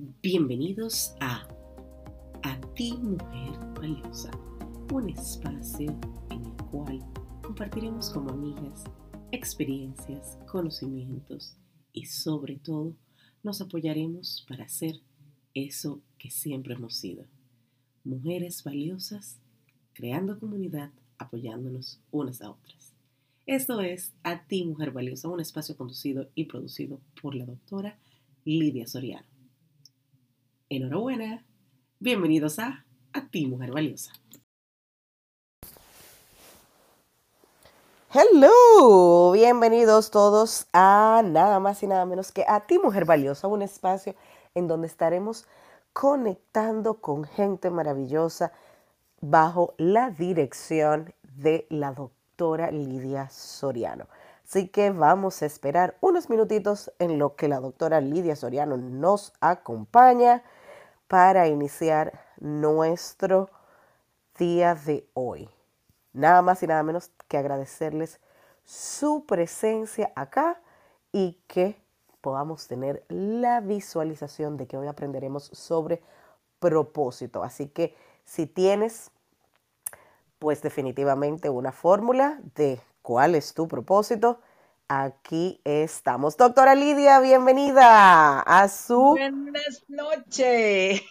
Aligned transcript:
Bienvenidos 0.00 1.16
a 1.18 1.44
A 2.44 2.60
ti 2.76 2.96
Mujer 3.02 3.58
Valiosa, 3.74 4.30
un 4.92 5.10
espacio 5.10 5.98
en 6.30 6.44
el 6.44 6.56
cual 6.70 7.00
compartiremos 7.42 8.10
como 8.10 8.30
amigas 8.30 8.84
experiencias, 9.32 10.38
conocimientos 10.46 11.56
y 11.92 12.04
sobre 12.04 12.58
todo 12.58 12.94
nos 13.42 13.60
apoyaremos 13.60 14.46
para 14.48 14.68
ser 14.68 15.00
eso 15.52 16.00
que 16.16 16.30
siempre 16.30 16.74
hemos 16.74 16.94
sido. 16.94 17.24
Mujeres 18.04 18.62
valiosas, 18.62 19.40
creando 19.94 20.38
comunidad, 20.38 20.92
apoyándonos 21.18 22.00
unas 22.12 22.40
a 22.40 22.52
otras. 22.52 22.94
Esto 23.46 23.80
es 23.80 24.14
A 24.22 24.44
ti 24.44 24.64
Mujer 24.64 24.92
Valiosa, 24.92 25.26
un 25.26 25.40
espacio 25.40 25.76
conducido 25.76 26.30
y 26.36 26.44
producido 26.44 27.00
por 27.20 27.34
la 27.34 27.46
doctora 27.46 27.98
Lidia 28.44 28.86
Soriano. 28.86 29.37
Enhorabuena, 30.70 31.46
bienvenidos 31.98 32.58
a 32.58 32.84
A 33.14 33.30
ti 33.30 33.46
Mujer 33.46 33.72
Valiosa. 33.72 34.12
Hello, 38.12 39.32
bienvenidos 39.32 40.10
todos 40.10 40.66
a 40.74 41.22
nada 41.24 41.58
más 41.58 41.82
y 41.82 41.86
nada 41.86 42.04
menos 42.04 42.32
que 42.32 42.44
a 42.46 42.66
ti 42.66 42.78
Mujer 42.78 43.06
Valiosa, 43.06 43.48
un 43.48 43.62
espacio 43.62 44.14
en 44.54 44.68
donde 44.68 44.88
estaremos 44.88 45.46
conectando 45.94 47.00
con 47.00 47.24
gente 47.24 47.70
maravillosa 47.70 48.52
bajo 49.22 49.72
la 49.78 50.10
dirección 50.10 51.14
de 51.22 51.66
la 51.70 51.94
doctora 51.94 52.70
Lidia 52.70 53.30
Soriano. 53.30 54.06
Así 54.46 54.68
que 54.68 54.90
vamos 54.90 55.40
a 55.40 55.46
esperar 55.46 55.96
unos 56.02 56.28
minutitos 56.28 56.92
en 56.98 57.18
lo 57.18 57.36
que 57.36 57.48
la 57.48 57.58
doctora 57.58 58.02
Lidia 58.02 58.36
Soriano 58.36 58.76
nos 58.76 59.32
acompaña 59.40 60.42
para 61.08 61.48
iniciar 61.48 62.12
nuestro 62.38 63.50
día 64.38 64.74
de 64.74 65.08
hoy 65.14 65.50
nada 66.12 66.42
más 66.42 66.62
y 66.62 66.66
nada 66.66 66.82
menos 66.82 67.10
que 67.28 67.38
agradecerles 67.38 68.20
su 68.64 69.24
presencia 69.24 70.12
acá 70.14 70.60
y 71.12 71.38
que 71.46 71.80
podamos 72.20 72.66
tener 72.66 73.04
la 73.08 73.60
visualización 73.60 74.56
de 74.56 74.66
que 74.66 74.76
hoy 74.76 74.88
aprenderemos 74.88 75.44
sobre 75.44 76.02
propósito. 76.58 77.42
Así 77.42 77.68
que 77.68 77.96
si 78.24 78.46
tienes, 78.46 79.10
pues 80.38 80.60
definitivamente 80.60 81.48
una 81.48 81.72
fórmula 81.72 82.40
de 82.56 82.80
cuál 83.02 83.34
es 83.34 83.54
tu 83.54 83.68
propósito, 83.68 84.40
aquí 84.88 85.60
estamos. 85.64 86.36
Doctora 86.36 86.74
Lidia, 86.74 87.20
bienvenida 87.20 88.40
a 88.40 88.68
su... 88.68 88.98
Buenas 89.10 89.84
noches. 89.88 91.02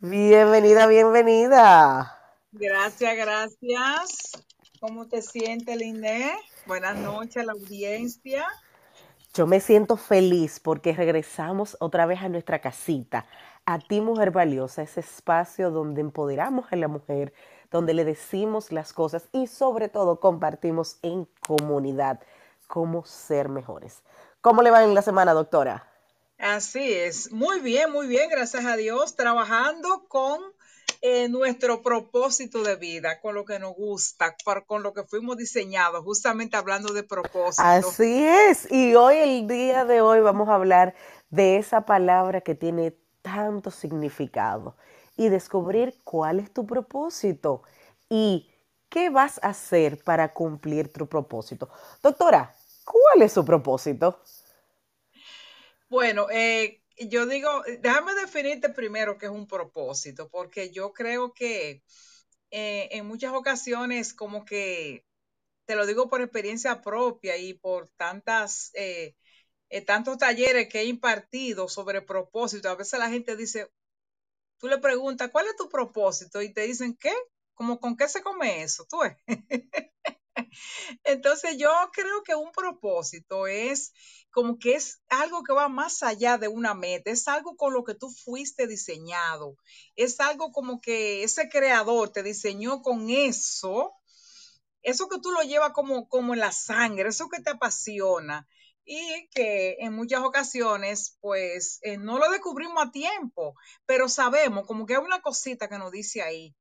bienvenida, 0.00 0.86
bienvenida. 0.86 2.18
Gracias, 2.52 3.16
gracias. 3.16 4.46
¿Cómo 4.80 5.06
te 5.06 5.20
sientes, 5.20 5.76
Liné? 5.76 6.32
Buenas 6.66 6.96
noches 6.96 7.36
a 7.36 7.46
la 7.46 7.52
audiencia. 7.52 8.46
Yo 9.34 9.46
me 9.46 9.60
siento 9.60 9.96
feliz 9.96 10.58
porque 10.58 10.94
regresamos 10.94 11.76
otra 11.80 12.06
vez 12.06 12.22
a 12.22 12.30
nuestra 12.30 12.60
casita, 12.60 13.26
a 13.66 13.78
ti 13.78 14.00
mujer 14.00 14.30
valiosa, 14.30 14.82
ese 14.82 15.00
espacio 15.00 15.70
donde 15.70 16.00
empoderamos 16.00 16.72
a 16.72 16.76
la 16.76 16.88
mujer, 16.88 17.34
donde 17.70 17.92
le 17.92 18.06
decimos 18.06 18.72
las 18.72 18.94
cosas 18.94 19.28
y 19.32 19.46
sobre 19.46 19.90
todo 19.90 20.18
compartimos 20.18 20.98
en 21.02 21.28
comunidad 21.46 22.20
cómo 22.68 23.04
ser 23.04 23.48
mejores. 23.48 24.02
¿Cómo 24.40 24.62
le 24.62 24.70
va 24.70 24.84
en 24.84 24.94
la 24.94 25.02
semana, 25.02 25.32
doctora? 25.32 25.90
Así 26.38 26.92
es, 26.92 27.32
muy 27.32 27.58
bien, 27.58 27.90
muy 27.90 28.06
bien, 28.06 28.30
gracias 28.30 28.64
a 28.64 28.76
Dios, 28.76 29.16
trabajando 29.16 30.06
con 30.06 30.40
eh, 31.00 31.28
nuestro 31.28 31.82
propósito 31.82 32.62
de 32.62 32.76
vida, 32.76 33.20
con 33.20 33.34
lo 33.34 33.44
que 33.44 33.58
nos 33.58 33.74
gusta, 33.74 34.36
con 34.66 34.84
lo 34.84 34.92
que 34.92 35.02
fuimos 35.02 35.36
diseñados, 35.36 36.04
justamente 36.04 36.56
hablando 36.56 36.92
de 36.92 37.02
propósito. 37.02 37.62
Así 37.66 38.24
es. 38.24 38.70
Y 38.70 38.94
hoy, 38.94 39.16
el 39.16 39.48
día 39.48 39.84
de 39.84 40.00
hoy, 40.00 40.20
vamos 40.20 40.48
a 40.48 40.54
hablar 40.54 40.94
de 41.30 41.56
esa 41.56 41.80
palabra 41.80 42.40
que 42.40 42.54
tiene 42.54 42.96
tanto 43.22 43.72
significado 43.72 44.76
y 45.16 45.28
descubrir 45.28 45.98
cuál 46.04 46.38
es 46.38 46.52
tu 46.52 46.66
propósito 46.66 47.62
y 48.08 48.48
qué 48.88 49.10
vas 49.10 49.40
a 49.42 49.48
hacer 49.48 50.02
para 50.02 50.32
cumplir 50.32 50.92
tu 50.92 51.06
propósito. 51.06 51.68
Doctora, 52.02 52.54
¿cuál 52.90 53.22
es 53.22 53.32
su 53.32 53.44
propósito? 53.44 54.22
Bueno, 55.88 56.28
eh, 56.30 56.82
yo 56.98 57.26
digo, 57.26 57.62
déjame 57.80 58.14
definirte 58.14 58.68
primero 58.70 59.18
qué 59.18 59.26
es 59.26 59.32
un 59.32 59.46
propósito, 59.46 60.28
porque 60.28 60.70
yo 60.70 60.92
creo 60.92 61.32
que 61.32 61.82
eh, 62.50 62.88
en 62.92 63.06
muchas 63.06 63.32
ocasiones 63.34 64.14
como 64.14 64.44
que, 64.44 65.04
te 65.66 65.76
lo 65.76 65.86
digo 65.86 66.08
por 66.08 66.22
experiencia 66.22 66.80
propia 66.82 67.36
y 67.36 67.54
por 67.54 67.88
tantas, 67.90 68.70
eh, 68.74 69.16
eh, 69.70 69.82
tantos 69.82 70.18
talleres 70.18 70.68
que 70.68 70.80
he 70.80 70.84
impartido 70.84 71.68
sobre 71.68 72.02
propósito, 72.02 72.70
a 72.70 72.74
veces 72.76 72.98
la 72.98 73.10
gente 73.10 73.36
dice, 73.36 73.70
tú 74.58 74.68
le 74.68 74.78
preguntas, 74.78 75.30
¿cuál 75.30 75.46
es 75.46 75.56
tu 75.56 75.68
propósito? 75.68 76.42
Y 76.42 76.52
te 76.52 76.62
dicen, 76.62 76.96
¿qué? 76.96 77.12
¿Cómo 77.54 77.80
con 77.80 77.96
qué 77.96 78.08
se 78.08 78.22
come 78.22 78.62
eso? 78.62 78.86
¿Tú 78.88 78.98
Entonces 81.04 81.56
yo 81.58 81.70
creo 81.92 82.22
que 82.22 82.34
un 82.34 82.52
propósito 82.52 83.46
es 83.46 83.92
como 84.30 84.58
que 84.58 84.74
es 84.74 85.00
algo 85.08 85.42
que 85.42 85.52
va 85.52 85.68
más 85.68 86.02
allá 86.02 86.38
de 86.38 86.48
una 86.48 86.74
meta, 86.74 87.10
es 87.10 87.28
algo 87.28 87.56
con 87.56 87.72
lo 87.72 87.84
que 87.84 87.94
tú 87.94 88.10
fuiste 88.10 88.66
diseñado, 88.66 89.56
es 89.96 90.20
algo 90.20 90.52
como 90.52 90.80
que 90.80 91.24
ese 91.24 91.48
creador 91.48 92.10
te 92.10 92.22
diseñó 92.22 92.82
con 92.82 93.10
eso, 93.10 93.94
eso 94.82 95.08
que 95.08 95.18
tú 95.20 95.30
lo 95.32 95.42
llevas 95.42 95.72
como, 95.72 96.08
como 96.08 96.34
en 96.34 96.40
la 96.40 96.52
sangre, 96.52 97.08
eso 97.08 97.28
que 97.28 97.42
te 97.42 97.50
apasiona 97.50 98.46
y 98.84 99.28
que 99.30 99.76
en 99.80 99.92
muchas 99.94 100.22
ocasiones 100.22 101.18
pues 101.20 101.78
eh, 101.82 101.98
no 101.98 102.18
lo 102.18 102.30
descubrimos 102.30 102.82
a 102.86 102.90
tiempo, 102.90 103.54
pero 103.86 104.08
sabemos 104.08 104.66
como 104.66 104.86
que 104.86 104.94
hay 104.94 105.02
una 105.02 105.20
cosita 105.20 105.68
que 105.68 105.78
nos 105.78 105.90
dice 105.90 106.22
ahí, 106.22 106.54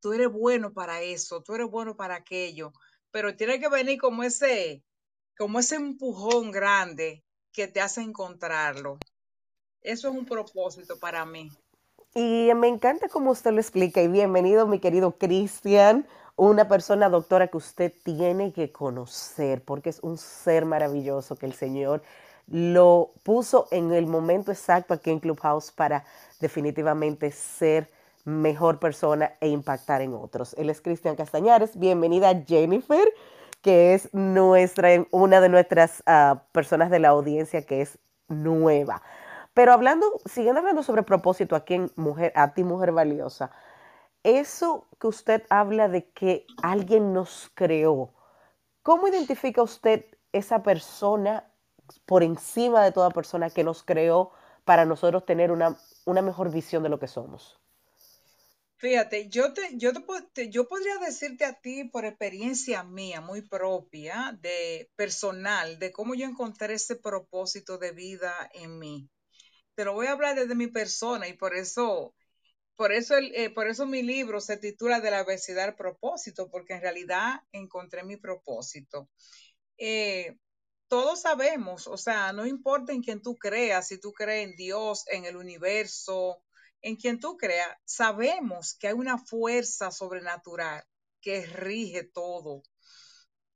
tú 0.00 0.12
eres 0.12 0.30
bueno 0.30 0.72
para 0.72 1.02
eso, 1.02 1.42
tú 1.42 1.54
eres 1.54 1.68
bueno 1.68 1.96
para 1.96 2.16
aquello 2.16 2.72
pero 3.16 3.34
tiene 3.34 3.58
que 3.58 3.70
venir 3.70 3.98
como 3.98 4.24
ese, 4.24 4.84
como 5.38 5.58
ese 5.58 5.76
empujón 5.76 6.50
grande 6.50 7.24
que 7.50 7.66
te 7.66 7.80
hace 7.80 8.02
encontrarlo. 8.02 8.98
Eso 9.80 10.10
es 10.10 10.14
un 10.14 10.26
propósito 10.26 10.98
para 10.98 11.24
mí. 11.24 11.50
Y 12.14 12.50
me 12.54 12.68
encanta 12.68 13.08
cómo 13.08 13.30
usted 13.30 13.52
lo 13.52 13.60
explica. 13.62 14.02
Y 14.02 14.08
bienvenido, 14.08 14.66
mi 14.66 14.80
querido 14.80 15.16
Cristian, 15.16 16.06
una 16.36 16.68
persona 16.68 17.08
doctora 17.08 17.48
que 17.48 17.56
usted 17.56 17.90
tiene 18.04 18.52
que 18.52 18.70
conocer, 18.70 19.64
porque 19.64 19.88
es 19.88 20.00
un 20.02 20.18
ser 20.18 20.66
maravilloso 20.66 21.36
que 21.36 21.46
el 21.46 21.54
Señor 21.54 22.02
lo 22.48 23.14
puso 23.22 23.66
en 23.70 23.94
el 23.94 24.06
momento 24.06 24.52
exacto 24.52 24.92
aquí 24.92 25.10
en 25.10 25.20
Clubhouse 25.20 25.72
para 25.72 26.04
definitivamente 26.38 27.32
ser 27.32 27.90
mejor 28.26 28.80
persona 28.80 29.34
e 29.40 29.48
impactar 29.48 30.02
en 30.02 30.12
otros. 30.12 30.54
Él 30.58 30.68
es 30.68 30.82
Cristian 30.82 31.14
Castañares. 31.14 31.78
Bienvenida 31.78 32.42
Jennifer, 32.44 33.08
que 33.62 33.94
es 33.94 34.12
nuestra, 34.12 34.88
una 35.12 35.40
de 35.40 35.48
nuestras 35.48 36.02
ah, 36.06 36.42
personas 36.50 36.90
de 36.90 36.98
la 36.98 37.08
audiencia 37.08 37.62
que 37.62 37.82
es 37.82 37.98
nueva. 38.26 39.00
Pero 39.54 39.72
hablando, 39.72 40.06
siguiendo 40.24 40.58
hablando 40.58 40.82
sobre 40.82 41.04
propósito 41.04 41.54
aquí 41.54 41.74
en 41.74 41.92
Mujer, 41.94 42.32
a 42.34 42.52
ti 42.52 42.64
Mujer 42.64 42.90
Valiosa, 42.90 43.52
eso 44.24 44.88
que 44.98 45.06
usted 45.06 45.44
habla 45.48 45.88
de 45.88 46.10
que 46.10 46.46
alguien 46.62 47.12
nos 47.12 47.52
creó, 47.54 48.12
¿cómo 48.82 49.06
identifica 49.06 49.62
usted 49.62 50.04
esa 50.32 50.64
persona 50.64 51.44
por 52.06 52.24
encima 52.24 52.82
de 52.82 52.90
toda 52.90 53.10
persona 53.10 53.50
que 53.50 53.62
nos 53.62 53.84
creó 53.84 54.32
para 54.64 54.84
nosotros 54.84 55.24
tener 55.24 55.52
una, 55.52 55.76
una 56.04 56.22
mejor 56.22 56.50
visión 56.50 56.82
de 56.82 56.88
lo 56.88 56.98
que 56.98 57.06
somos? 57.06 57.60
Fíjate, 58.78 59.28
yo 59.30 59.54
te, 59.54 59.70
yo 59.78 59.92
te, 60.34 60.50
yo 60.50 60.68
podría 60.68 60.98
decirte 60.98 61.44
a 61.46 61.54
ti 61.60 61.84
por 61.84 62.04
experiencia 62.04 62.82
mía, 62.84 63.20
muy 63.22 63.40
propia, 63.42 64.36
de 64.42 64.90
personal, 64.96 65.78
de 65.78 65.92
cómo 65.92 66.14
yo 66.14 66.26
encontré 66.26 66.74
ese 66.74 66.96
propósito 66.96 67.78
de 67.78 67.92
vida 67.92 68.50
en 68.52 68.78
mí. 68.78 69.08
Te 69.76 69.84
lo 69.84 69.94
voy 69.94 70.06
a 70.08 70.12
hablar 70.12 70.36
desde 70.36 70.54
mi 70.56 70.68
persona 70.68 71.28
y 71.28 71.34
por 71.34 71.54
eso, 71.56 72.14
por 72.76 72.92
eso, 72.92 73.16
el, 73.16 73.34
eh, 73.34 73.50
por 73.50 73.68
eso 73.68 73.86
mi 73.86 74.02
libro 74.02 74.40
se 74.40 74.56
titula 74.58 75.00
De 75.00 75.10
la 75.12 75.20
adversidad 75.20 75.64
al 75.66 75.76
propósito, 75.76 76.50
porque 76.50 76.74
en 76.74 76.82
realidad 76.82 77.42
encontré 77.52 78.04
mi 78.04 78.16
propósito. 78.18 79.08
Eh, 79.78 80.36
todos 80.88 81.22
sabemos, 81.22 81.86
o 81.86 81.96
sea, 81.96 82.32
no 82.32 82.46
importa 82.46 82.92
en 82.92 83.02
quién 83.02 83.22
tú 83.22 83.36
creas, 83.36 83.88
si 83.88 83.98
tú 84.00 84.12
crees 84.12 84.48
en 84.48 84.56
Dios, 84.56 85.04
en 85.08 85.24
el 85.24 85.36
universo, 85.36 86.42
en 86.86 86.94
quien 86.94 87.18
tú 87.18 87.36
creas, 87.36 87.76
sabemos 87.84 88.76
que 88.78 88.86
hay 88.86 88.94
una 88.94 89.18
fuerza 89.18 89.90
sobrenatural 89.90 90.84
que 91.20 91.44
rige 91.44 92.04
todo, 92.04 92.62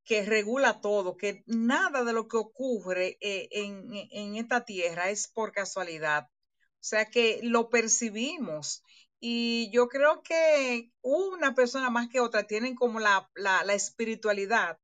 que 0.05 0.25
regula 0.25 0.81
todo, 0.81 1.17
que 1.17 1.44
nada 1.47 2.03
de 2.03 2.12
lo 2.12 2.27
que 2.27 2.38
ocurre 2.38 3.19
eh, 3.21 3.49
en, 3.53 4.35
esta 4.35 4.65
tierra 4.65 5.11
es 5.11 5.29
por 5.29 5.53
casualidad. 5.53 6.25
O 6.25 6.82
sea 6.82 7.05
que 7.05 7.38
lo 7.44 7.71
percibimos. 7.71 8.82
Y 9.21 9.71
yo 9.73 9.88
creo 9.88 10.23
que 10.23 10.91
una 11.00 11.55
persona 11.55 11.88
más 11.88 12.09
que 12.09 12.19
otra 12.19 12.49
tienen 12.49 12.75
como 12.75 12.99
la, 12.99 13.31
la, 13.37 13.75
espiritualidad 13.75 14.76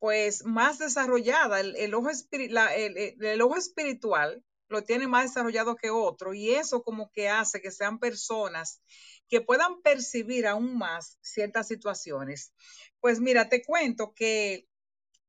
pues 0.00 0.44
más 0.44 0.80
desarrollada, 0.80 1.60
el, 1.60 1.94
ojo 1.94 2.08
el, 2.32 3.40
ojo 3.42 3.56
espiritual 3.56 4.42
lo 4.68 4.84
tiene 4.84 5.06
más 5.06 5.24
desarrollado 5.24 5.76
que 5.76 5.90
otro 5.90 6.34
y 6.34 6.50
eso 6.50 6.82
como 6.82 7.10
que 7.10 7.28
hace 7.28 7.60
que 7.60 7.70
sean 7.70 7.98
personas 7.98 8.80
que 9.28 9.40
puedan 9.40 9.80
percibir 9.82 10.46
aún 10.46 10.76
más 10.76 11.18
ciertas 11.20 11.68
situaciones. 11.68 12.52
Pues 13.00 13.20
mira, 13.20 13.48
te 13.48 13.62
cuento 13.62 14.12
que 14.14 14.66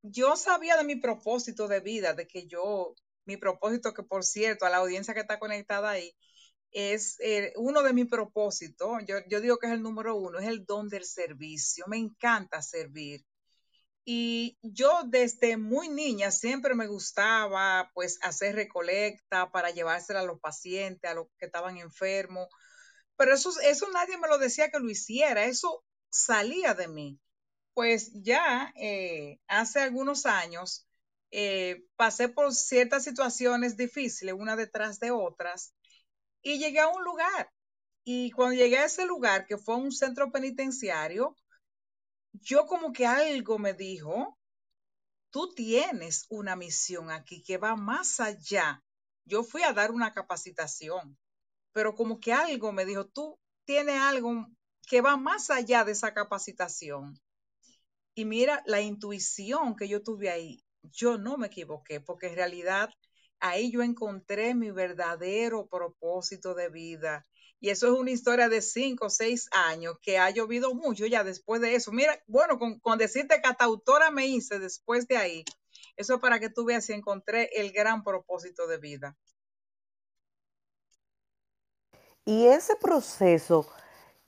yo 0.01 0.35
sabía 0.35 0.77
de 0.77 0.83
mi 0.83 0.95
propósito 0.95 1.67
de 1.67 1.79
vida, 1.81 2.13
de 2.13 2.27
que 2.27 2.47
yo, 2.47 2.95
mi 3.25 3.37
propósito 3.37 3.93
que 3.93 4.03
por 4.03 4.23
cierto, 4.23 4.65
a 4.65 4.69
la 4.69 4.77
audiencia 4.77 5.13
que 5.13 5.21
está 5.21 5.39
conectada 5.39 5.91
ahí, 5.91 6.13
es 6.71 7.19
eh, 7.19 7.51
uno 7.55 7.81
de 7.81 7.93
mis 7.93 8.07
propósitos, 8.07 9.03
yo, 9.07 9.17
yo 9.27 9.41
digo 9.41 9.57
que 9.57 9.67
es 9.67 9.73
el 9.73 9.81
número 9.81 10.15
uno, 10.15 10.39
es 10.39 10.47
el 10.47 10.65
don 10.65 10.87
del 10.87 11.03
servicio. 11.03 11.85
Me 11.87 11.97
encanta 11.97 12.61
servir. 12.61 13.25
Y 14.11 14.57
yo 14.63 15.03
desde 15.05 15.55
muy 15.55 15.87
niña 15.87 16.31
siempre 16.31 16.73
me 16.73 16.87
gustaba 16.87 17.91
pues 17.93 18.17
hacer 18.23 18.55
recolecta 18.55 19.51
para 19.51 19.69
llevársela 19.69 20.21
a 20.21 20.25
los 20.25 20.39
pacientes, 20.39 21.11
a 21.11 21.13
los 21.13 21.27
que 21.37 21.45
estaban 21.45 21.77
enfermos. 21.77 22.47
Pero 23.17 23.35
eso, 23.35 23.51
eso 23.61 23.87
nadie 23.91 24.17
me 24.17 24.27
lo 24.27 24.39
decía 24.39 24.71
que 24.71 24.79
lo 24.79 24.89
hiciera, 24.89 25.45
eso 25.45 25.85
salía 26.09 26.73
de 26.73 26.87
mí. 26.87 27.19
Pues 27.75 28.09
ya 28.23 28.73
eh, 28.77 29.37
hace 29.47 29.79
algunos 29.79 30.25
años 30.25 30.87
eh, 31.29 31.83
pasé 31.95 32.29
por 32.29 32.51
ciertas 32.55 33.03
situaciones 33.03 33.77
difíciles, 33.77 34.33
una 34.35 34.55
detrás 34.55 34.99
de 34.99 35.11
otras, 35.11 35.75
y 36.41 36.57
llegué 36.57 36.79
a 36.79 36.87
un 36.87 37.03
lugar. 37.03 37.51
Y 38.03 38.31
cuando 38.31 38.55
llegué 38.55 38.79
a 38.79 38.85
ese 38.85 39.05
lugar, 39.05 39.45
que 39.45 39.59
fue 39.59 39.75
un 39.75 39.91
centro 39.91 40.31
penitenciario, 40.31 41.35
yo 42.33 42.65
como 42.65 42.93
que 42.93 43.05
algo 43.05 43.59
me 43.59 43.73
dijo, 43.73 44.37
tú 45.29 45.53
tienes 45.53 46.25
una 46.29 46.55
misión 46.55 47.11
aquí 47.11 47.41
que 47.43 47.57
va 47.57 47.75
más 47.75 48.19
allá. 48.19 48.83
Yo 49.25 49.43
fui 49.43 49.63
a 49.63 49.73
dar 49.73 49.91
una 49.91 50.13
capacitación, 50.13 51.17
pero 51.71 51.95
como 51.95 52.19
que 52.19 52.33
algo 52.33 52.71
me 52.71 52.85
dijo, 52.85 53.05
tú 53.07 53.39
tienes 53.65 53.99
algo 53.99 54.47
que 54.87 55.01
va 55.01 55.17
más 55.17 55.49
allá 55.49 55.83
de 55.83 55.91
esa 55.91 56.13
capacitación. 56.13 57.19
Y 58.15 58.25
mira, 58.25 58.63
la 58.65 58.81
intuición 58.81 59.75
que 59.75 59.87
yo 59.87 60.01
tuve 60.01 60.29
ahí, 60.29 60.63
yo 60.81 61.17
no 61.17 61.37
me 61.37 61.47
equivoqué, 61.47 62.01
porque 62.01 62.27
en 62.27 62.35
realidad 62.35 62.89
ahí 63.39 63.71
yo 63.71 63.83
encontré 63.83 64.55
mi 64.55 64.71
verdadero 64.71 65.67
propósito 65.67 66.55
de 66.55 66.69
vida 66.69 67.25
y 67.61 67.69
eso 67.69 67.87
es 67.87 67.99
una 67.99 68.11
historia 68.11 68.47
de 68.47 68.61
cinco 68.61 69.07
o 69.07 69.09
seis 69.09 69.49
años 69.51 69.97
que 70.01 70.17
ha 70.17 70.29
llovido 70.29 70.73
mucho 70.73 71.05
ya 71.05 71.23
después 71.23 71.59
de 71.59 71.75
eso. 71.75 71.91
Mira, 71.91 72.17
bueno, 72.27 72.57
con, 72.57 72.97
decirte 72.97 73.41
que 73.41 73.49
hasta 73.49 73.65
autora 73.65 74.11
me 74.11 74.27
hice 74.27 74.59
después 74.59 75.07
de 75.07 75.17
ahí. 75.17 75.45
Eso 75.97 76.15
es 76.15 76.21
para 76.21 76.39
que 76.39 76.49
tú 76.49 76.63
veas 76.63 76.85
si 76.85 76.93
encontré 76.93 77.49
el 77.59 77.73
gran 77.73 78.03
propósito 78.03 78.65
de 78.67 78.77
vida. 78.77 79.17
Y 82.23 82.45
ese 82.45 82.75
proceso 82.77 83.67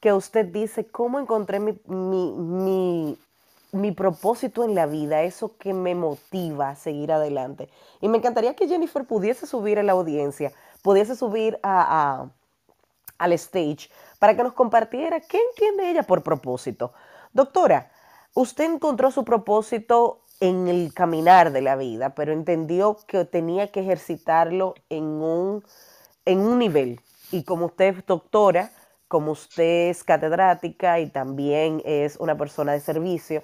que 0.01 0.11
usted 0.11 0.45
dice, 0.47 0.85
¿cómo 0.87 1.19
encontré 1.19 1.59
mi, 1.59 1.79
mi, 1.85 3.17
mi, 3.71 3.91
propósito 3.93 4.65
en 4.65 4.75
la 4.75 4.87
vida? 4.87 5.23
Eso 5.23 5.55
que 5.57 5.73
me 5.73 5.95
motiva 5.95 6.71
a 6.71 6.75
seguir 6.75 7.13
adelante. 7.13 7.69
Y 8.01 8.09
me 8.09 8.17
encantaría 8.17 8.55
que 8.55 8.67
Jennifer 8.67 9.05
pudiese 9.05 9.45
subir 9.45 9.79
a 9.79 9.83
la 9.83 9.93
audiencia, 9.93 10.51
pudiese 10.81 11.15
subir 11.15 11.59
a 11.63 12.31
al 13.23 13.33
stage 13.33 13.89
para 14.19 14.35
que 14.35 14.44
nos 14.44 14.53
compartiera 14.53 15.19
qué 15.21 15.39
entiende 15.50 15.89
ella 15.89 16.03
por 16.03 16.23
propósito. 16.23 16.94
Doctora, 17.33 17.91
usted 18.33 18.65
encontró 18.65 19.12
su 19.12 19.23
propósito 19.23 20.21
en 20.39 20.68
el 20.68 20.94
caminar 20.94 21.51
de 21.51 21.62
la 21.62 21.75
vida, 21.75 22.15
pero 22.15 22.33
entendió 22.33 22.97
que 23.07 23.25
tenía 23.25 23.71
que 23.71 23.81
ejercitarlo 23.81 24.73
en 24.89 25.03
un, 25.03 25.63
en 26.25 26.39
un 26.39 26.59
nivel. 26.59 27.00
Y 27.31 27.44
como 27.44 27.68
usted 27.68 27.97
es 27.97 28.06
doctora, 28.06 28.71
como 29.07 29.31
usted 29.31 29.89
es 29.89 30.03
catedrática 30.03 31.00
y 31.00 31.09
también 31.09 31.81
es 31.85 32.17
una 32.17 32.38
persona 32.38 32.74
de 32.74 32.79
servicio, 32.79 33.44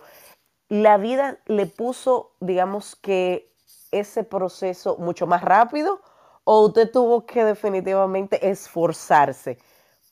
la 0.69 0.97
vida 0.97 1.37
le 1.45 1.67
puso, 1.67 2.31
digamos 2.39 2.95
que, 2.95 3.47
ese 3.91 4.23
proceso 4.23 4.97
mucho 4.97 5.27
más 5.27 5.41
rápido 5.43 6.01
o 6.43 6.65
usted 6.65 6.91
tuvo 6.91 7.25
que 7.25 7.43
definitivamente 7.43 8.49
esforzarse 8.49 9.57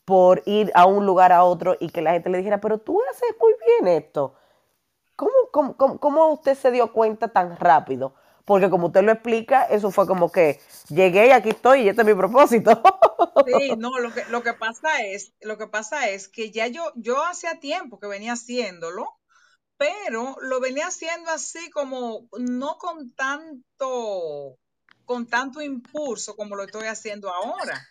por 0.06 0.44
ir 0.46 0.70
a 0.74 0.86
un 0.86 1.04
lugar 1.04 1.32
a 1.32 1.42
otro 1.42 1.76
y 1.80 1.90
que 1.90 2.00
la 2.00 2.12
gente 2.12 2.30
le 2.30 2.38
dijera, 2.38 2.60
pero 2.60 2.78
tú 2.78 3.02
haces 3.10 3.34
muy 3.40 3.52
bien 3.66 4.02
esto. 4.02 4.34
¿Cómo, 5.16 5.76
cómo, 5.76 6.28
usted 6.28 6.54
se 6.56 6.70
dio 6.70 6.92
cuenta 6.92 7.28
tan 7.28 7.56
rápido? 7.56 8.14
Porque 8.44 8.70
como 8.70 8.86
usted 8.86 9.02
lo 9.02 9.10
explica, 9.10 9.64
eso 9.64 9.90
fue 9.90 10.06
como 10.06 10.30
que 10.30 10.60
llegué 10.88 11.26
y 11.26 11.30
aquí 11.30 11.48
estoy 11.48 11.80
y 11.80 11.88
este 11.88 12.02
es 12.02 12.06
mi 12.06 12.14
propósito. 12.14 12.80
Sí, 13.46 13.74
no, 13.76 13.98
lo 13.98 14.12
que, 14.12 14.24
lo 14.26 14.42
que 14.42 14.52
pasa 14.54 15.02
es, 15.02 15.32
lo 15.40 15.58
que 15.58 15.66
pasa 15.66 16.08
es 16.08 16.28
que 16.28 16.52
ya 16.52 16.68
yo, 16.68 16.92
yo 16.94 17.24
hacía 17.24 17.58
tiempo 17.58 17.98
que 17.98 18.06
venía 18.06 18.34
haciéndolo, 18.34 19.08
pero 19.76 20.36
lo 20.40 20.60
venía 20.60 20.86
haciendo 20.86 21.30
así 21.30 21.68
como 21.70 22.28
no 22.38 22.78
con 22.78 23.12
tanto 23.14 24.56
con 25.04 25.26
tanto 25.26 25.62
impulso 25.62 26.36
como 26.36 26.56
lo 26.56 26.64
estoy 26.64 26.86
haciendo 26.86 27.32
ahora. 27.32 27.86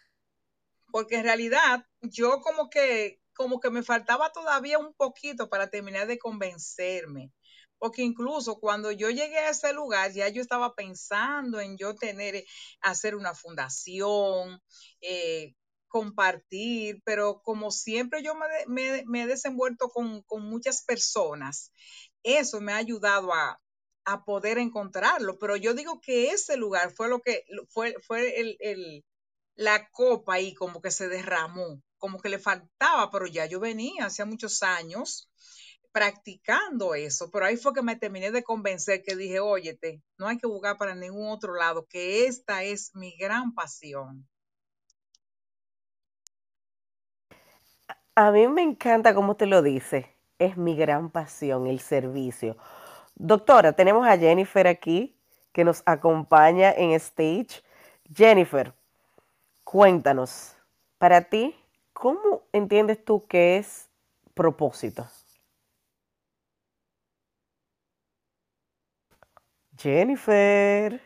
Porque 0.95 1.15
en 1.17 1.23
realidad 1.23 1.85
yo 2.03 2.39
como 2.39 2.69
que, 2.69 3.19
como 3.33 3.59
que 3.59 3.69
me 3.69 3.83
faltaba 3.83 4.31
todavía 4.31 4.79
un 4.79 4.93
poquito 4.93 5.49
para 5.49 5.69
terminar 5.69 6.07
de 6.07 6.17
convencerme. 6.17 7.33
Porque 7.77 8.01
incluso 8.01 8.61
cuando 8.61 8.93
yo 8.93 9.09
llegué 9.09 9.39
a 9.39 9.49
ese 9.49 9.73
lugar, 9.73 10.13
ya 10.13 10.29
yo 10.29 10.41
estaba 10.41 10.73
pensando 10.73 11.59
en 11.59 11.75
yo 11.75 11.95
tener, 11.95 12.45
hacer 12.79 13.17
una 13.17 13.35
fundación, 13.35 14.61
eh, 15.01 15.55
compartir, 15.89 17.01
pero 17.03 17.41
como 17.43 17.71
siempre 17.71 18.23
yo 18.23 18.33
me, 18.65 19.03
me, 19.05 19.23
he 19.23 19.27
desenvuelto 19.27 19.89
con, 19.89 20.21
con, 20.21 20.43
muchas 20.43 20.85
personas, 20.85 21.73
eso 22.23 22.61
me 22.61 22.71
ha 22.71 22.77
ayudado 22.77 23.33
a, 23.33 23.59
a 24.05 24.23
poder 24.23 24.59
encontrarlo. 24.59 25.37
Pero 25.39 25.57
yo 25.57 25.73
digo 25.73 25.99
que 25.99 26.29
ese 26.31 26.55
lugar 26.55 26.93
fue 26.95 27.09
lo 27.09 27.19
que 27.19 27.43
fue, 27.67 27.97
fue 28.07 28.39
el, 28.39 29.03
la 29.55 29.89
copa 29.89 30.35
ahí 30.35 30.53
como 30.53 30.81
que 30.81 30.91
se 30.91 31.07
derramó, 31.07 31.81
como 31.97 32.19
que 32.19 32.29
le 32.29 32.39
faltaba, 32.39 33.09
pero 33.11 33.25
ya 33.25 33.45
yo 33.45 33.59
venía 33.59 34.05
hace 34.05 34.25
muchos 34.25 34.61
años 34.63 35.29
practicando 35.91 36.93
eso, 36.93 37.31
pero 37.31 37.45
ahí 37.45 37.55
fue 37.55 37.73
que 37.73 37.81
me 37.81 37.95
terminé 37.95 38.29
de 38.29 38.43
convencer 38.43 39.01
que 39.01 39.15
dije, 39.15 39.39
óyete, 39.39 40.01
no 40.17 40.27
hay 40.27 40.37
que 40.37 40.45
buscar 40.45 40.77
para 40.77 40.93
ningún 40.93 41.29
otro 41.29 41.55
lado, 41.55 41.87
que 41.89 42.27
esta 42.27 42.63
es 42.63 42.93
mi 42.95 43.15
gran 43.15 43.53
pasión. 43.53 44.27
A 48.13 48.31
mí 48.31 48.47
me 48.49 48.61
encanta 48.61 49.15
cómo 49.15 49.37
te 49.37 49.45
lo 49.45 49.61
dice, 49.61 50.13
es 50.37 50.57
mi 50.57 50.75
gran 50.75 51.09
pasión, 51.09 51.67
el 51.67 51.79
servicio. 51.79 52.57
Doctora, 53.15 53.71
tenemos 53.73 54.05
a 54.05 54.17
Jennifer 54.17 54.67
aquí 54.67 55.17
que 55.53 55.63
nos 55.63 55.81
acompaña 55.85 56.73
en 56.73 56.91
stage. 56.91 57.63
Jennifer, 58.13 58.73
cuéntanos, 59.65 60.55
para 60.97 61.23
ti, 61.23 61.53
¿cómo 61.91 62.43
entiendes 62.53 63.03
tú 63.03 63.27
que 63.27 63.57
es 63.57 63.89
propósito? 64.33 65.05
Jennifer. 69.77 71.01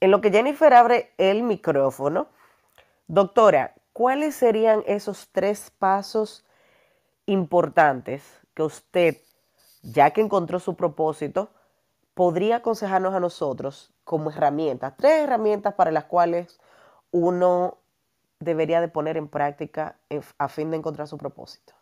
En 0.00 0.10
lo 0.10 0.20
que 0.20 0.32
Jennifer 0.32 0.74
abre 0.74 1.12
el 1.18 1.44
micrófono, 1.44 2.26
doctora, 3.06 3.76
¿cuáles 3.92 4.34
serían 4.34 4.82
esos 4.86 5.28
tres 5.30 5.70
pasos 5.70 6.44
importantes 7.26 8.24
que 8.54 8.64
usted 8.64 9.16
ya 9.84 10.10
que 10.10 10.20
encontró 10.20 10.58
su 10.58 10.74
propósito, 10.74 11.50
podría 12.14 12.56
aconsejarnos 12.56 13.14
a 13.14 13.20
nosotros 13.20 13.92
como 14.04 14.30
herramientas, 14.30 14.94
tres 14.96 15.22
herramientas 15.22 15.74
para 15.74 15.90
las 15.90 16.04
cuales 16.04 16.58
uno 17.14 17.80
debería 18.40 18.80
de 18.80 18.88
poner 18.88 19.16
en 19.16 19.28
práctica 19.28 20.00
a 20.36 20.48
fin 20.48 20.72
de 20.72 20.78
encontrar 20.78 21.06
su 21.06 21.16
propósito? 21.16 21.72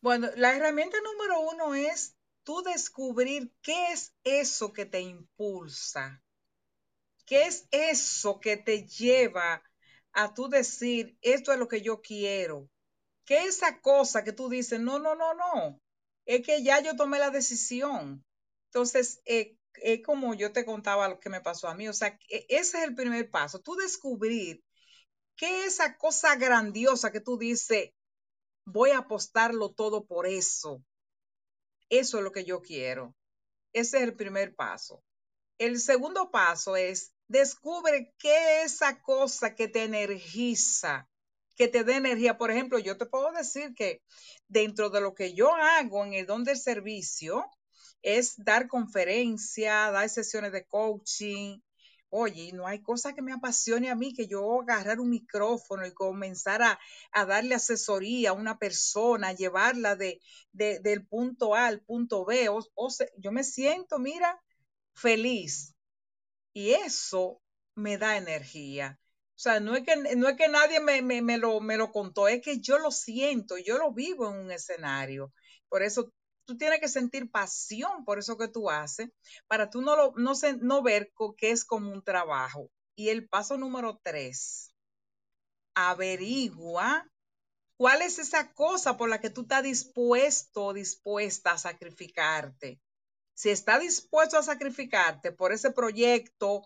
Bueno, 0.00 0.28
la 0.36 0.56
herramienta 0.56 0.96
número 1.02 1.40
uno 1.40 1.74
es 1.74 2.16
tú 2.44 2.62
descubrir 2.62 3.52
qué 3.60 3.92
es 3.92 4.14
eso 4.24 4.72
que 4.72 4.86
te 4.86 5.02
impulsa, 5.02 6.22
qué 7.26 7.42
es 7.42 7.68
eso 7.72 8.40
que 8.40 8.56
te 8.56 8.86
lleva 8.86 9.62
a 10.12 10.32
tú 10.32 10.48
decir, 10.48 11.18
esto 11.20 11.52
es 11.52 11.58
lo 11.58 11.68
que 11.68 11.82
yo 11.82 12.00
quiero, 12.00 12.70
qué 13.26 13.44
es 13.44 13.56
esa 13.56 13.82
cosa 13.82 14.24
que 14.24 14.32
tú 14.32 14.48
dices, 14.48 14.80
no, 14.80 14.98
no, 14.98 15.14
no, 15.14 15.34
no, 15.34 15.78
es 16.24 16.40
que 16.40 16.62
ya 16.62 16.80
yo 16.80 16.96
tomé 16.96 17.18
la 17.18 17.28
decisión. 17.28 18.24
Entonces, 18.68 19.20
eh, 19.26 19.58
es 19.82 20.02
como 20.02 20.34
yo 20.34 20.52
te 20.52 20.64
contaba 20.64 21.08
lo 21.08 21.20
que 21.20 21.30
me 21.30 21.40
pasó 21.40 21.68
a 21.68 21.74
mí. 21.74 21.88
O 21.88 21.92
sea, 21.92 22.18
e, 22.28 22.46
ese 22.48 22.78
es 22.78 22.84
el 22.84 22.94
primer 22.94 23.30
paso, 23.30 23.60
tú 23.60 23.74
descubrir 23.76 24.62
¿Qué 25.36 25.66
es 25.66 25.74
esa 25.74 25.96
cosa 25.96 26.36
grandiosa 26.36 27.10
que 27.10 27.20
tú 27.20 27.36
dices, 27.36 27.90
voy 28.64 28.90
a 28.90 28.98
apostarlo 28.98 29.72
todo 29.72 30.06
por 30.06 30.26
eso? 30.26 30.82
Eso 31.88 32.18
es 32.18 32.24
lo 32.24 32.30
que 32.30 32.44
yo 32.44 32.62
quiero. 32.62 33.16
Ese 33.72 33.98
es 33.98 34.02
el 34.04 34.14
primer 34.14 34.54
paso. 34.54 35.02
El 35.58 35.80
segundo 35.80 36.30
paso 36.30 36.76
es 36.76 37.12
descubre 37.26 38.14
qué 38.18 38.62
es 38.62 38.74
esa 38.74 39.00
cosa 39.02 39.54
que 39.56 39.66
te 39.66 39.82
energiza, 39.82 41.08
que 41.56 41.66
te 41.66 41.82
dé 41.82 41.96
energía. 41.96 42.38
Por 42.38 42.52
ejemplo, 42.52 42.78
yo 42.78 42.96
te 42.96 43.06
puedo 43.06 43.32
decir 43.32 43.74
que 43.74 44.02
dentro 44.46 44.90
de 44.90 45.00
lo 45.00 45.14
que 45.14 45.34
yo 45.34 45.52
hago 45.52 46.04
en 46.04 46.14
el 46.14 46.26
don 46.26 46.44
del 46.44 46.58
servicio 46.58 47.44
es 48.04 48.34
dar 48.36 48.68
conferencias, 48.68 49.92
dar 49.92 50.08
sesiones 50.08 50.52
de 50.52 50.66
coaching. 50.66 51.58
Oye, 52.10 52.52
no 52.52 52.66
hay 52.66 52.80
cosa 52.82 53.14
que 53.14 53.22
me 53.22 53.32
apasione 53.32 53.90
a 53.90 53.96
mí 53.96 54.12
que 54.12 54.28
yo 54.28 54.60
agarrar 54.60 55.00
un 55.00 55.10
micrófono 55.10 55.84
y 55.86 55.94
comenzar 55.94 56.62
a, 56.62 56.78
darle 57.26 57.54
asesoría 57.56 58.30
a 58.30 58.34
una 58.34 58.58
persona, 58.58 59.32
llevarla 59.32 59.96
de, 59.96 60.20
del 60.52 61.06
punto 61.06 61.54
A 61.54 61.66
al 61.66 61.80
punto 61.80 62.24
B. 62.24 62.48
O, 62.50 62.62
yo 63.18 63.32
me 63.32 63.42
siento, 63.42 63.98
mira, 63.98 64.40
feliz. 64.92 65.74
Y 66.52 66.70
eso 66.72 67.42
me 67.74 67.98
da 67.98 68.16
energía. 68.18 69.00
O 69.30 69.38
sea, 69.38 69.60
no 69.60 69.74
es 69.74 69.82
que, 69.82 69.96
no 70.14 70.28
es 70.28 70.36
que 70.36 70.48
nadie 70.48 70.78
me, 70.80 71.02
me, 71.02 71.38
lo, 71.38 71.60
me 71.60 71.76
lo 71.76 71.90
contó, 71.90 72.28
es 72.28 72.40
que 72.42 72.60
yo 72.60 72.78
lo 72.78 72.92
siento, 72.92 73.56
yo 73.58 73.78
lo 73.78 73.92
vivo 73.92 74.28
en 74.30 74.36
un 74.38 74.52
escenario. 74.52 75.32
Por 75.68 75.82
eso 75.82 76.12
tú 76.44 76.56
tienes 76.56 76.80
que 76.80 76.88
sentir 76.88 77.30
pasión 77.30 78.04
por 78.04 78.18
eso 78.18 78.36
que 78.36 78.48
tú 78.48 78.70
haces, 78.70 79.10
para 79.46 79.70
tú 79.70 79.80
no, 79.80 79.96
lo, 79.96 80.12
no, 80.16 80.32
no 80.60 80.82
ver 80.82 81.12
que 81.36 81.50
es 81.50 81.64
como 81.64 81.90
un 81.90 82.02
trabajo. 82.02 82.70
Y 82.96 83.08
el 83.08 83.28
paso 83.28 83.58
número 83.58 84.00
tres, 84.02 84.74
averigua 85.74 87.08
cuál 87.76 88.02
es 88.02 88.18
esa 88.18 88.52
cosa 88.52 88.96
por 88.96 89.08
la 89.08 89.20
que 89.20 89.30
tú 89.30 89.42
estás 89.42 89.62
dispuesto 89.62 90.66
o 90.66 90.72
dispuesta 90.72 91.52
a 91.52 91.58
sacrificarte. 91.58 92.80
Si 93.34 93.50
está 93.50 93.78
dispuesto 93.78 94.38
a 94.38 94.42
sacrificarte 94.42 95.32
por 95.32 95.52
ese 95.52 95.72
proyecto, 95.72 96.62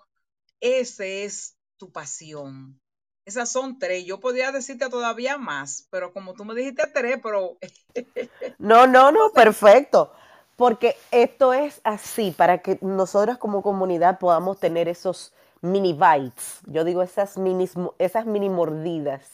ese 0.60 1.24
es 1.24 1.56
tu 1.78 1.90
pasión. 1.90 2.80
Esas 3.28 3.50
son 3.50 3.78
tres. 3.78 4.06
Yo 4.06 4.20
podría 4.20 4.52
decirte 4.52 4.88
todavía 4.88 5.36
más, 5.36 5.86
pero 5.90 6.14
como 6.14 6.32
tú 6.32 6.46
me 6.46 6.54
dijiste 6.54 6.84
tres, 6.94 7.18
pero... 7.22 7.58
no, 8.58 8.86
no, 8.86 9.12
no, 9.12 9.32
perfecto. 9.34 10.10
Porque 10.56 10.96
esto 11.10 11.52
es 11.52 11.82
así, 11.84 12.30
para 12.30 12.62
que 12.62 12.78
nosotros 12.80 13.36
como 13.36 13.60
comunidad 13.60 14.18
podamos 14.18 14.58
tener 14.58 14.88
esos 14.88 15.34
mini 15.60 15.92
bites. 15.92 16.60
Yo 16.64 16.84
digo 16.84 17.02
esas 17.02 17.36
mini, 17.36 17.68
esas 17.98 18.24
mini 18.24 18.48
mordidas. 18.48 19.28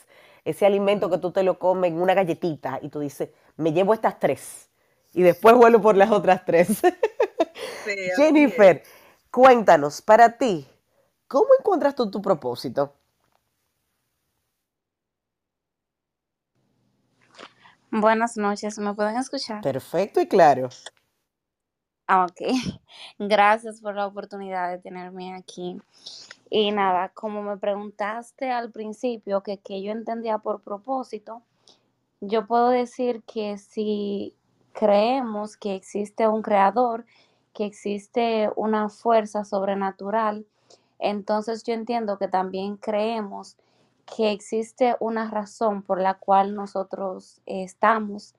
Ese 0.44 0.66
alimento 0.66 1.08
que 1.08 1.18
tú 1.18 1.30
te 1.30 1.44
lo 1.44 1.60
comes 1.60 1.92
en 1.92 2.02
una 2.02 2.14
galletita 2.14 2.80
y 2.82 2.88
tú 2.88 2.98
dices, 2.98 3.28
me 3.56 3.72
llevo 3.72 3.94
estas 3.94 4.18
tres. 4.18 4.70
Y 5.12 5.22
después 5.22 5.54
vuelvo 5.54 5.80
por 5.80 5.96
las 5.96 6.10
otras 6.10 6.44
tres. 6.44 6.82
Jennifer, 8.16 8.82
cuéntanos, 9.30 10.02
para 10.02 10.36
ti, 10.36 10.66
¿Cómo 11.34 11.48
encuentras 11.58 11.94
tú 11.94 12.10
tu 12.10 12.22
propósito? 12.22 12.94
Buenas 17.96 18.36
noches, 18.36 18.76
¿me 18.80 18.92
pueden 18.92 19.16
escuchar? 19.16 19.60
Perfecto 19.62 20.20
y 20.20 20.26
claro. 20.26 20.68
Ah, 22.08 22.26
ok, 22.28 22.40
gracias 23.20 23.80
por 23.80 23.94
la 23.94 24.08
oportunidad 24.08 24.68
de 24.68 24.78
tenerme 24.78 25.32
aquí. 25.36 25.80
Y 26.50 26.72
nada, 26.72 27.10
como 27.10 27.44
me 27.44 27.56
preguntaste 27.56 28.50
al 28.50 28.72
principio 28.72 29.44
que, 29.44 29.58
que 29.58 29.80
yo 29.80 29.92
entendía 29.92 30.38
por 30.38 30.60
propósito, 30.60 31.42
yo 32.20 32.48
puedo 32.48 32.70
decir 32.70 33.22
que 33.32 33.58
si 33.58 34.34
creemos 34.72 35.56
que 35.56 35.76
existe 35.76 36.26
un 36.26 36.42
creador, 36.42 37.06
que 37.52 37.64
existe 37.64 38.50
una 38.56 38.88
fuerza 38.88 39.44
sobrenatural, 39.44 40.46
entonces 40.98 41.62
yo 41.62 41.74
entiendo 41.74 42.18
que 42.18 42.26
también 42.26 42.76
creemos 42.76 43.56
que 44.04 44.32
existe 44.32 44.96
una 45.00 45.30
razón 45.30 45.82
por 45.82 46.00
la 46.00 46.14
cual 46.14 46.54
nosotros 46.54 47.40
estamos, 47.46 48.34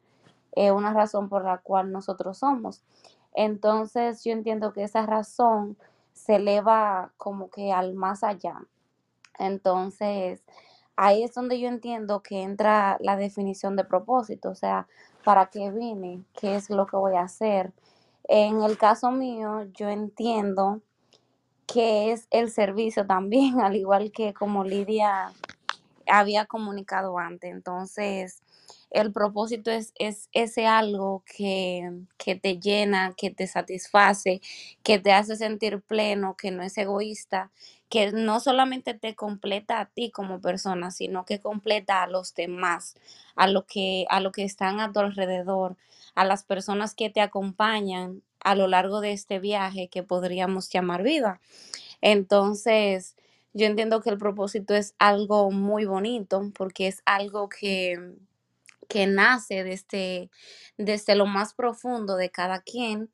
eh, 0.53 0.71
una 0.71 0.93
razón 0.93 1.29
por 1.29 1.43
la 1.43 1.57
cual 1.57 1.91
nosotros 1.91 2.39
somos. 2.39 2.83
Entonces 3.33 4.23
yo 4.23 4.31
entiendo 4.31 4.73
que 4.73 4.83
esa 4.83 5.05
razón 5.05 5.77
se 6.13 6.35
eleva 6.35 7.11
como 7.17 7.49
que 7.49 7.71
al 7.71 7.93
más 7.93 8.23
allá. 8.23 8.61
Entonces 9.37 10.43
ahí 10.95 11.23
es 11.23 11.33
donde 11.33 11.59
yo 11.59 11.67
entiendo 11.67 12.21
que 12.21 12.41
entra 12.41 12.97
la 13.01 13.17
definición 13.17 13.75
de 13.75 13.83
propósito, 13.83 14.49
o 14.49 14.55
sea, 14.55 14.87
¿para 15.23 15.47
qué 15.47 15.71
vine? 15.71 16.23
¿Qué 16.39 16.55
es 16.55 16.69
lo 16.69 16.85
que 16.85 16.95
voy 16.95 17.15
a 17.15 17.23
hacer? 17.23 17.73
En 18.27 18.61
el 18.63 18.77
caso 18.77 19.11
mío, 19.11 19.67
yo 19.73 19.89
entiendo 19.89 20.81
que 21.67 22.11
es 22.11 22.27
el 22.31 22.49
servicio 22.49 23.05
también, 23.05 23.59
al 23.61 23.75
igual 23.75 24.11
que 24.11 24.33
como 24.33 24.63
Lidia 24.63 25.31
había 26.07 26.45
comunicado 26.45 27.17
antes. 27.17 27.51
Entonces, 27.51 28.41
el 28.91 29.11
propósito 29.11 29.71
es, 29.71 29.93
es 29.99 30.29
ese 30.31 30.67
algo 30.67 31.23
que, 31.25 31.91
que, 32.17 32.35
te 32.35 32.59
llena, 32.59 33.13
que 33.15 33.29
te 33.29 33.47
satisface, 33.47 34.41
que 34.83 34.99
te 34.99 35.11
hace 35.11 35.35
sentir 35.35 35.81
pleno, 35.81 36.35
que 36.37 36.51
no 36.51 36.63
es 36.63 36.77
egoísta, 36.77 37.51
que 37.89 38.11
no 38.11 38.39
solamente 38.39 38.93
te 38.93 39.15
completa 39.15 39.79
a 39.79 39.85
ti 39.85 40.11
como 40.11 40.41
persona, 40.41 40.91
sino 40.91 41.25
que 41.25 41.39
completa 41.39 42.03
a 42.03 42.07
los 42.07 42.33
demás, 42.33 42.95
a 43.35 43.47
lo 43.47 43.65
que, 43.65 44.05
a 44.09 44.19
lo 44.19 44.31
que 44.31 44.43
están 44.43 44.79
a 44.79 44.91
tu 44.91 44.99
alrededor, 44.99 45.77
a 46.15 46.25
las 46.25 46.43
personas 46.43 46.95
que 46.95 47.09
te 47.09 47.21
acompañan 47.21 48.21
a 48.39 48.55
lo 48.55 48.67
largo 48.67 49.01
de 49.01 49.11
este 49.11 49.39
viaje 49.39 49.87
que 49.89 50.03
podríamos 50.03 50.69
llamar 50.69 51.03
vida. 51.03 51.41
Entonces, 52.01 53.15
yo 53.55 53.67
entiendo 53.67 54.01
que 54.01 54.11
el 54.11 54.19
propósito 54.19 54.75
es 54.75 54.95
algo 54.99 55.51
muy 55.51 55.85
bonito 55.85 56.51
porque 56.55 56.87
es 56.89 57.03
algo 57.05 57.49
que, 57.49 57.97
que 58.89 59.07
nace 59.07 59.63
desde, 59.63 60.29
desde 60.77 61.15
lo 61.15 61.25
más 61.25 61.53
profundo 61.53 62.17
de 62.17 62.29
cada 62.31 62.61
quien 62.61 63.09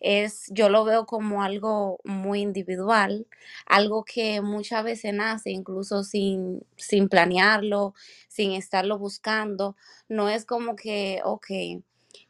es, 0.00 0.46
yo 0.50 0.68
lo 0.68 0.84
veo 0.84 1.06
como 1.06 1.44
algo 1.44 2.00
muy 2.04 2.40
individual, 2.40 3.26
algo 3.66 4.04
que 4.04 4.40
muchas 4.40 4.82
veces 4.84 5.14
nace 5.14 5.50
incluso 5.50 6.02
sin, 6.04 6.62
sin 6.76 7.08
planearlo, 7.08 7.94
sin 8.28 8.52
estarlo 8.52 8.98
buscando. 8.98 9.76
No 10.08 10.28
es 10.28 10.44
como 10.44 10.74
que, 10.76 11.20
ok, 11.24 11.46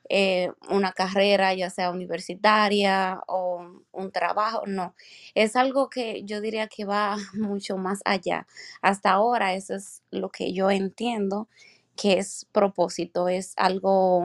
eh, 0.09 0.51
una 0.69 0.93
carrera, 0.93 1.55
ya 1.55 1.71
sea 1.71 1.91
universitaria 1.91 3.21
o 3.27 3.83
un 3.93 4.13
trabajo, 4.13 4.63
no. 4.67 4.95
Es 5.35 5.57
algo 5.57 5.89
que 5.89 6.23
yo 6.25 6.41
diría 6.41 6.69
que 6.69 6.85
va 6.85 7.17
mucho 7.35 7.77
más 7.77 8.01
allá. 8.05 8.47
Hasta 8.83 9.13
ahora 9.13 9.55
eso 9.55 9.75
es 9.75 10.03
lo 10.11 10.31
que 10.31 10.53
yo 10.53 10.71
entiendo 10.71 11.49
que 11.97 12.19
es 12.19 12.47
propósito, 12.53 13.29
es 13.29 13.53
algo 13.57 14.25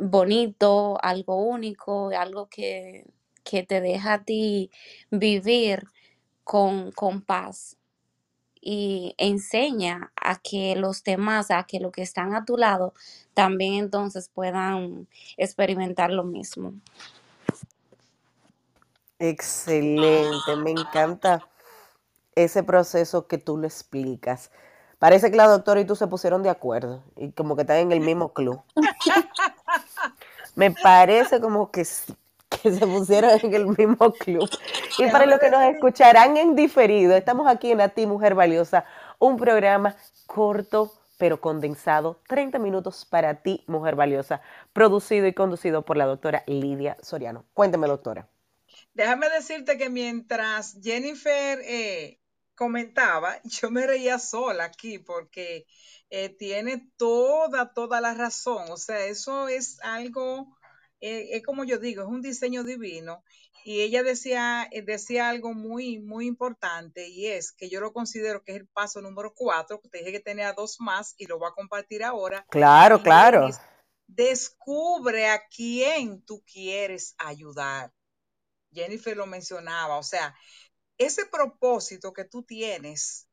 bonito, 0.00 0.98
algo 1.02 1.36
único, 1.44 2.10
algo 2.10 2.48
que, 2.48 3.04
que 3.44 3.62
te 3.62 3.80
deja 3.80 4.14
a 4.14 4.24
ti 4.24 4.70
vivir 5.10 5.84
con, 6.44 6.92
con 6.92 7.22
paz 7.22 7.76
y 8.62 9.14
enseña 9.18 10.12
a 10.14 10.38
que 10.38 10.76
los 10.76 11.02
demás, 11.02 11.50
a 11.50 11.64
que 11.64 11.80
los 11.80 11.90
que 11.90 12.02
están 12.02 12.34
a 12.34 12.44
tu 12.44 12.56
lado, 12.56 12.94
también 13.34 13.74
entonces 13.74 14.30
puedan 14.32 15.08
experimentar 15.36 16.10
lo 16.10 16.22
mismo. 16.22 16.72
Excelente, 19.18 20.56
me 20.56 20.70
encanta 20.70 21.46
ese 22.36 22.62
proceso 22.62 23.26
que 23.26 23.38
tú 23.38 23.56
lo 23.56 23.66
explicas. 23.66 24.50
Parece 24.98 25.32
que 25.32 25.36
la 25.36 25.48
doctora 25.48 25.80
y 25.80 25.84
tú 25.84 25.96
se 25.96 26.06
pusieron 26.06 26.44
de 26.44 26.50
acuerdo 26.50 27.02
y 27.16 27.32
como 27.32 27.56
que 27.56 27.62
están 27.62 27.78
en 27.78 27.92
el 27.92 28.00
mismo 28.00 28.32
club. 28.32 28.62
me 30.54 30.70
parece 30.70 31.40
como 31.40 31.72
que 31.72 31.84
que 32.62 32.72
se 32.72 32.86
pusieron 32.86 33.30
en 33.42 33.54
el 33.54 33.66
mismo 33.66 34.12
club. 34.12 34.48
Y 34.98 35.10
para 35.10 35.26
los 35.26 35.40
que 35.40 35.50
nos 35.50 35.62
escucharán 35.64 36.36
en 36.36 36.54
diferido, 36.54 37.14
estamos 37.14 37.46
aquí 37.48 37.72
en 37.72 37.80
A 37.80 37.88
Ti 37.88 38.06
Mujer 38.06 38.34
Valiosa, 38.34 38.84
un 39.18 39.36
programa 39.36 39.96
corto 40.26 40.92
pero 41.22 41.40
condensado, 41.40 42.20
30 42.26 42.58
minutos 42.58 43.04
para 43.04 43.42
ti, 43.42 43.62
mujer 43.68 43.94
valiosa, 43.94 44.42
producido 44.72 45.28
y 45.28 45.32
conducido 45.32 45.84
por 45.84 45.96
la 45.96 46.04
doctora 46.04 46.42
Lidia 46.48 46.96
Soriano. 47.00 47.44
Cuénteme, 47.54 47.86
doctora. 47.86 48.28
Déjame 48.92 49.28
decirte 49.28 49.78
que 49.78 49.88
mientras 49.88 50.76
Jennifer 50.82 51.60
eh, 51.62 52.18
comentaba, 52.56 53.40
yo 53.44 53.70
me 53.70 53.86
reía 53.86 54.18
sola 54.18 54.64
aquí 54.64 54.98
porque 54.98 55.64
eh, 56.10 56.28
tiene 56.28 56.90
toda, 56.96 57.72
toda 57.72 58.00
la 58.00 58.14
razón. 58.14 58.66
O 58.70 58.76
sea, 58.76 59.04
eso 59.04 59.46
es 59.46 59.78
algo 59.84 60.48
eh, 61.02 61.36
es 61.36 61.42
como 61.42 61.64
yo 61.64 61.78
digo, 61.78 62.02
es 62.02 62.08
un 62.08 62.22
diseño 62.22 62.62
divino. 62.62 63.24
y 63.64 63.82
ella 63.82 64.02
decía, 64.02 64.68
eh, 64.70 64.82
decía 64.82 65.28
algo 65.28 65.52
muy, 65.52 65.98
muy 65.98 66.26
importante 66.26 67.08
y 67.08 67.26
es 67.26 67.52
que 67.52 67.68
yo 67.68 67.80
lo 67.80 67.92
considero 67.92 68.42
que 68.42 68.52
es 68.52 68.58
el 68.58 68.68
paso 68.68 69.00
número 69.00 69.34
cuatro, 69.34 69.80
que 69.80 69.88
te 69.88 69.98
dije 69.98 70.12
que 70.12 70.20
tenía 70.20 70.52
dos 70.52 70.80
más 70.80 71.14
y 71.18 71.26
lo 71.26 71.38
voy 71.38 71.48
a 71.48 71.54
compartir 71.54 72.04
ahora. 72.04 72.46
Claro, 72.50 73.02
claro. 73.02 73.50
descubre 74.06 75.28
a 75.28 75.42
quién 75.48 76.22
tú 76.22 76.42
quieres 76.44 77.14
ayudar. 77.18 77.92
Jennifer 78.72 79.16
lo 79.16 79.26
mencionaba, 79.26 79.98
o 79.98 80.02
sea, 80.02 80.34
ese 80.98 81.26
propósito 81.26 82.12
que 82.12 82.24
tú 82.24 82.44
tienes, 82.44 83.28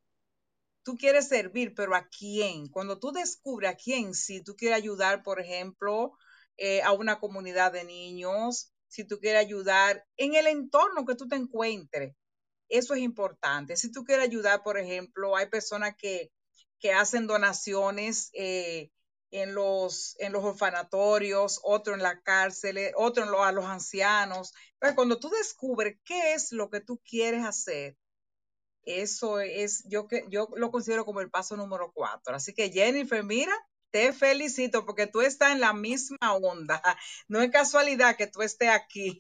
tú 0.84 0.96
quieres 0.98 1.28
servir, 1.28 1.76
pero 1.76 1.96
¿a 1.96 2.08
quién? 2.08 2.68
Cuando 2.68 3.00
tú 3.00 3.12
descubres 3.12 3.72
a 3.72 3.76
quién, 3.76 4.16
si 4.16 4.44
tú 4.44 4.56
quieres 4.56 4.78
ayudar, 4.78 5.22
por 5.24 5.40
ejemplo, 5.40 6.18
eh, 6.62 6.82
a 6.82 6.92
una 6.92 7.20
comunidad 7.20 7.72
de 7.72 7.86
niños, 7.86 8.74
si 8.90 9.06
tú 9.06 9.20
quieres 9.20 9.42
ayudar 9.42 10.06
en 10.18 10.36
el 10.36 10.48
entorno 10.48 11.06
que 11.06 11.16
tú 11.16 11.28
te 11.28 11.38
encuentres. 11.38 12.16
Eso 12.68 12.94
es 12.94 13.00
importante. 13.00 13.78
Si 13.78 13.92
tú 13.92 14.04
quieres 14.04 14.26
ayudar, 14.26 14.62
por 14.62 14.78
ejemplo, 14.78 15.38
hay 15.38 15.48
personas 15.48 15.96
que, 15.98 16.32
hacen 16.94 17.28
donaciones 17.28 18.30
eh, 18.34 18.92
en, 19.32 19.54
los, 19.54 20.16
en 20.20 20.34
los 20.34 20.44
orfanatorios, 20.44 21.62
otro 21.64 21.94
en 21.94 22.02
la 22.02 22.22
cárcel, 22.22 22.92
otro 22.96 23.24
en 23.24 23.30
a 23.34 23.52
los 23.54 23.66
ancianos. 23.66 24.54
Pero 24.80 24.96
cuando 24.96 25.18
tú 25.18 25.30
descubres 25.30 25.98
qué 26.04 26.34
es 26.34 26.52
lo 26.52 26.70
que 26.70 26.82
tú 26.82 27.00
quieres 27.04 27.46
hacer, 27.46 27.98
eso 28.84 29.40
es, 29.40 29.84
yo, 29.88 30.08
yo 30.30 30.50
lo 30.56 30.72
considero 30.72 31.06
como 31.06 31.22
el 31.22 31.30
paso 31.30 31.56
número 31.56 31.92
cuatro. 31.94 32.36
Así 32.36 32.54
que 32.54 32.70
Jennifer, 32.70 33.24
mira, 33.24 33.54
te 33.92 34.14
felicito 34.14 34.86
porque 34.86 35.08
tú 35.08 35.22
estás 35.22 35.52
en 35.52 35.60
la 35.60 35.74
misma 35.74 36.34
onda. 36.34 36.82
No 37.28 37.42
es 37.42 37.52
casualidad 37.52 38.16
que 38.16 38.28
tú 38.28 38.42
estés 38.42 38.70
aquí. 38.70 39.20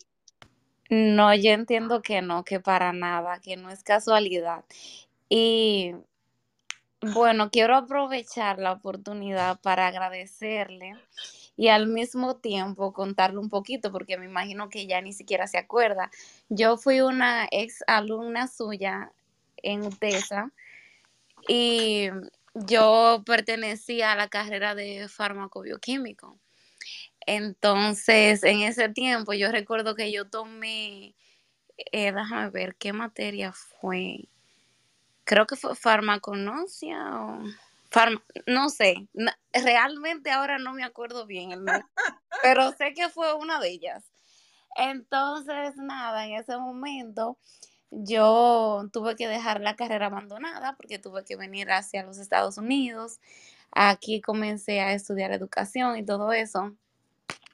No, 0.89 1.33
yo 1.35 1.51
entiendo 1.51 2.01
que 2.01 2.21
no, 2.21 2.43
que 2.43 2.59
para 2.59 2.93
nada, 2.93 3.39
que 3.39 3.55
no 3.57 3.69
es 3.69 3.83
casualidad. 3.83 4.65
Y 5.29 5.93
bueno, 7.01 7.51
quiero 7.51 7.75
aprovechar 7.75 8.57
la 8.57 8.71
oportunidad 8.71 9.59
para 9.61 9.87
agradecerle 9.87 10.95
y 11.55 11.67
al 11.67 11.87
mismo 11.87 12.37
tiempo 12.37 12.93
contarle 12.93 13.37
un 13.37 13.49
poquito, 13.49 13.91
porque 13.91 14.17
me 14.17 14.25
imagino 14.25 14.69
que 14.69 14.87
ya 14.87 14.99
ni 15.01 15.13
siquiera 15.13 15.45
se 15.45 15.57
acuerda. 15.57 16.09
Yo 16.49 16.77
fui 16.77 17.01
una 17.01 17.47
ex 17.51 17.83
alumna 17.85 18.47
suya 18.47 19.11
en 19.57 19.83
UTESA 19.83 20.51
y 21.47 22.09
yo 22.65 23.23
pertenecía 23.25 24.11
a 24.11 24.15
la 24.15 24.27
carrera 24.27 24.75
de 24.75 25.07
fármaco 25.09 25.61
bioquímico. 25.61 26.39
Entonces, 27.21 28.43
en 28.43 28.61
ese 28.61 28.89
tiempo 28.89 29.33
yo 29.33 29.51
recuerdo 29.51 29.95
que 29.95 30.11
yo 30.11 30.29
tomé, 30.29 31.15
eh, 31.77 32.11
déjame 32.11 32.49
ver 32.49 32.75
qué 32.75 32.93
materia 32.93 33.53
fue. 33.53 34.29
Creo 35.25 35.45
que 35.45 35.55
fue 35.55 35.75
farmaconosia 35.75 36.97
o 37.21 37.43
no 38.45 38.69
sé, 38.69 39.07
realmente 39.51 40.31
ahora 40.31 40.59
no 40.59 40.73
me 40.73 40.83
acuerdo 40.83 41.25
bien 41.25 41.51
el 41.51 41.65
nombre, 41.65 41.83
pero 42.43 42.71
sé 42.73 42.93
que 42.93 43.09
fue 43.09 43.33
una 43.33 43.59
de 43.59 43.69
ellas. 43.69 44.11
Entonces, 44.75 45.75
nada, 45.77 46.25
en 46.25 46.35
ese 46.35 46.57
momento 46.57 47.37
yo 47.91 48.87
tuve 48.93 49.15
que 49.15 49.27
dejar 49.27 49.61
la 49.61 49.75
carrera 49.75 50.07
abandonada 50.07 50.75
porque 50.75 50.99
tuve 50.99 51.23
que 51.25 51.35
venir 51.35 51.71
hacia 51.71 52.03
los 52.03 52.17
Estados 52.17 52.57
Unidos. 52.57 53.19
Aquí 53.71 54.21
comencé 54.21 54.79
a 54.81 54.93
estudiar 54.93 55.31
educación 55.31 55.97
y 55.97 56.05
todo 56.05 56.31
eso. 56.31 56.75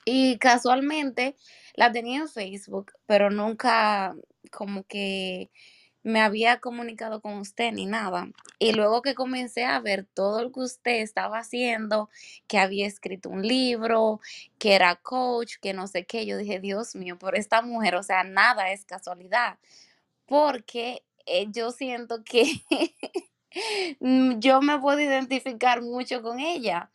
Y 0.05 0.37
casualmente 0.37 1.35
la 1.75 1.91
tenía 1.91 2.19
en 2.19 2.29
Facebook, 2.29 2.91
pero 3.05 3.31
nunca 3.31 4.15
como 4.51 4.83
que 4.83 5.49
me 6.03 6.21
había 6.21 6.59
comunicado 6.59 7.21
con 7.21 7.39
usted 7.39 7.71
ni 7.71 7.87
nada. 7.87 8.29
Y 8.59 8.73
luego 8.73 9.01
que 9.01 9.15
comencé 9.15 9.65
a 9.65 9.79
ver 9.79 10.05
todo 10.05 10.43
lo 10.43 10.51
que 10.51 10.59
usted 10.59 11.01
estaba 11.01 11.39
haciendo, 11.39 12.09
que 12.47 12.59
había 12.59 12.85
escrito 12.85 13.29
un 13.29 13.41
libro, 13.41 14.19
que 14.59 14.75
era 14.75 14.95
coach, 14.97 15.55
que 15.59 15.73
no 15.73 15.87
sé 15.87 16.05
qué, 16.05 16.27
yo 16.27 16.37
dije, 16.37 16.59
Dios 16.59 16.95
mío, 16.95 17.17
por 17.17 17.35
esta 17.35 17.63
mujer, 17.63 17.95
o 17.95 18.03
sea, 18.03 18.23
nada 18.23 18.71
es 18.71 18.85
casualidad 18.85 19.57
porque 20.25 21.03
eh, 21.25 21.47
yo 21.51 21.71
siento 21.71 22.23
que 22.23 22.45
mm, 23.99 24.39
yo 24.39 24.61
me 24.61 24.79
puedo 24.79 24.99
identificar 24.99 25.81
mucho 25.81 26.21
con 26.21 26.39
ella. 26.39 26.89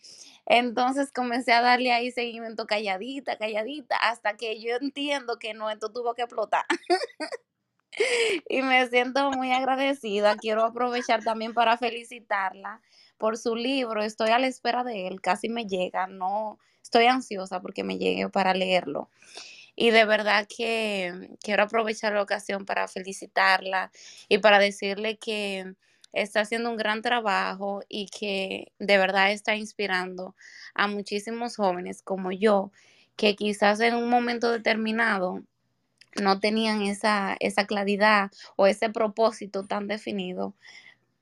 Entonces 0.46 1.12
comencé 1.12 1.52
a 1.52 1.62
darle 1.62 1.92
ahí 1.92 2.10
seguimiento 2.10 2.66
calladita, 2.66 3.38
calladita, 3.38 3.96
hasta 3.96 4.36
que 4.36 4.60
yo 4.60 4.76
entiendo 4.80 5.38
que 5.38 5.54
no, 5.54 5.70
esto 5.70 5.92
tuvo 5.92 6.14
que 6.14 6.22
explotar. 6.22 6.64
y 8.48 8.62
me 8.62 8.88
siento 8.88 9.30
muy 9.30 9.52
agradecida. 9.52 10.36
Quiero 10.36 10.64
aprovechar 10.64 11.22
también 11.22 11.54
para 11.54 11.76
felicitarla 11.76 12.80
por 13.18 13.36
su 13.36 13.54
libro. 13.54 14.02
Estoy 14.02 14.30
a 14.30 14.38
la 14.38 14.46
espera 14.46 14.82
de 14.82 15.06
él, 15.06 15.20
casi 15.20 15.48
me 15.48 15.66
llega, 15.66 16.06
no 16.06 16.58
estoy 16.82 17.06
ansiosa 17.06 17.60
porque 17.60 17.84
me 17.84 17.98
llegue 17.98 18.28
para 18.28 18.54
leerlo. 18.54 19.10
Y 19.80 19.92
de 19.92 20.04
verdad 20.04 20.46
que 20.46 21.30
quiero 21.42 21.62
aprovechar 21.62 22.12
la 22.12 22.20
ocasión 22.20 22.66
para 22.66 22.86
felicitarla 22.86 23.90
y 24.28 24.36
para 24.36 24.58
decirle 24.58 25.16
que 25.16 25.74
está 26.12 26.42
haciendo 26.42 26.68
un 26.68 26.76
gran 26.76 27.00
trabajo 27.00 27.80
y 27.88 28.04
que 28.08 28.72
de 28.78 28.98
verdad 28.98 29.32
está 29.32 29.56
inspirando 29.56 30.36
a 30.74 30.86
muchísimos 30.86 31.56
jóvenes 31.56 32.02
como 32.02 32.30
yo, 32.30 32.72
que 33.16 33.34
quizás 33.36 33.80
en 33.80 33.94
un 33.94 34.10
momento 34.10 34.52
determinado 34.52 35.42
no 36.20 36.40
tenían 36.40 36.82
esa, 36.82 37.38
esa 37.40 37.66
claridad 37.66 38.30
o 38.56 38.66
ese 38.66 38.90
propósito 38.90 39.66
tan 39.66 39.88
definido, 39.88 40.54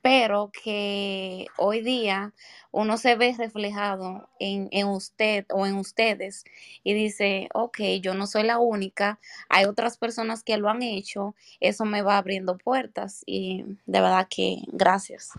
pero 0.09 0.51
que 0.51 1.49
hoy 1.59 1.83
día 1.83 2.33
uno 2.71 2.97
se 2.97 3.15
ve 3.15 3.35
reflejado 3.37 4.27
en, 4.39 4.87
usted 4.87 5.45
o 5.51 5.67
en 5.67 5.75
ustedes 5.75 6.47
y 6.83 6.95
dice, 6.95 7.51
ok, 7.53 7.79
yo 8.01 8.15
no 8.15 8.27
soy 8.27 8.45
la 8.45 8.59
única, 8.59 9.19
hay 9.51 9.67
otras 9.67 9.99
personas 9.99 10.43
que 10.43 10.57
lo 10.57 10.71
han 10.71 10.83
hecho, 10.83 11.35
eso 11.61 11.85
me 11.85 12.01
va 12.01 12.17
abriendo 12.17 12.57
puertas 12.57 13.23
y 13.27 13.67
de 13.85 14.01
verdad 14.01 14.27
que 14.35 14.63
gracias. 14.69 15.33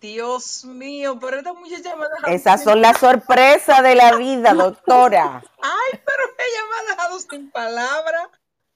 Dios 0.00 0.64
mío, 0.64 1.16
pero 1.20 1.36
esta 1.36 1.52
muchacha 1.52 1.94
me 1.94 2.06
ha 2.06 2.08
dejado 2.08 2.34
Esas 2.34 2.64
son 2.64 2.80
las 2.80 2.98
sorpresas 2.98 3.80
de 3.84 3.94
la 3.94 4.16
vida, 4.16 4.54
doctora. 4.54 5.40
Ay, 5.62 6.00
pero 6.04 6.34
ella 6.36 6.62
me 6.68 6.76
ha 6.76 6.96
dejado 6.96 7.20
sin 7.20 7.48
palabras. 7.52 8.28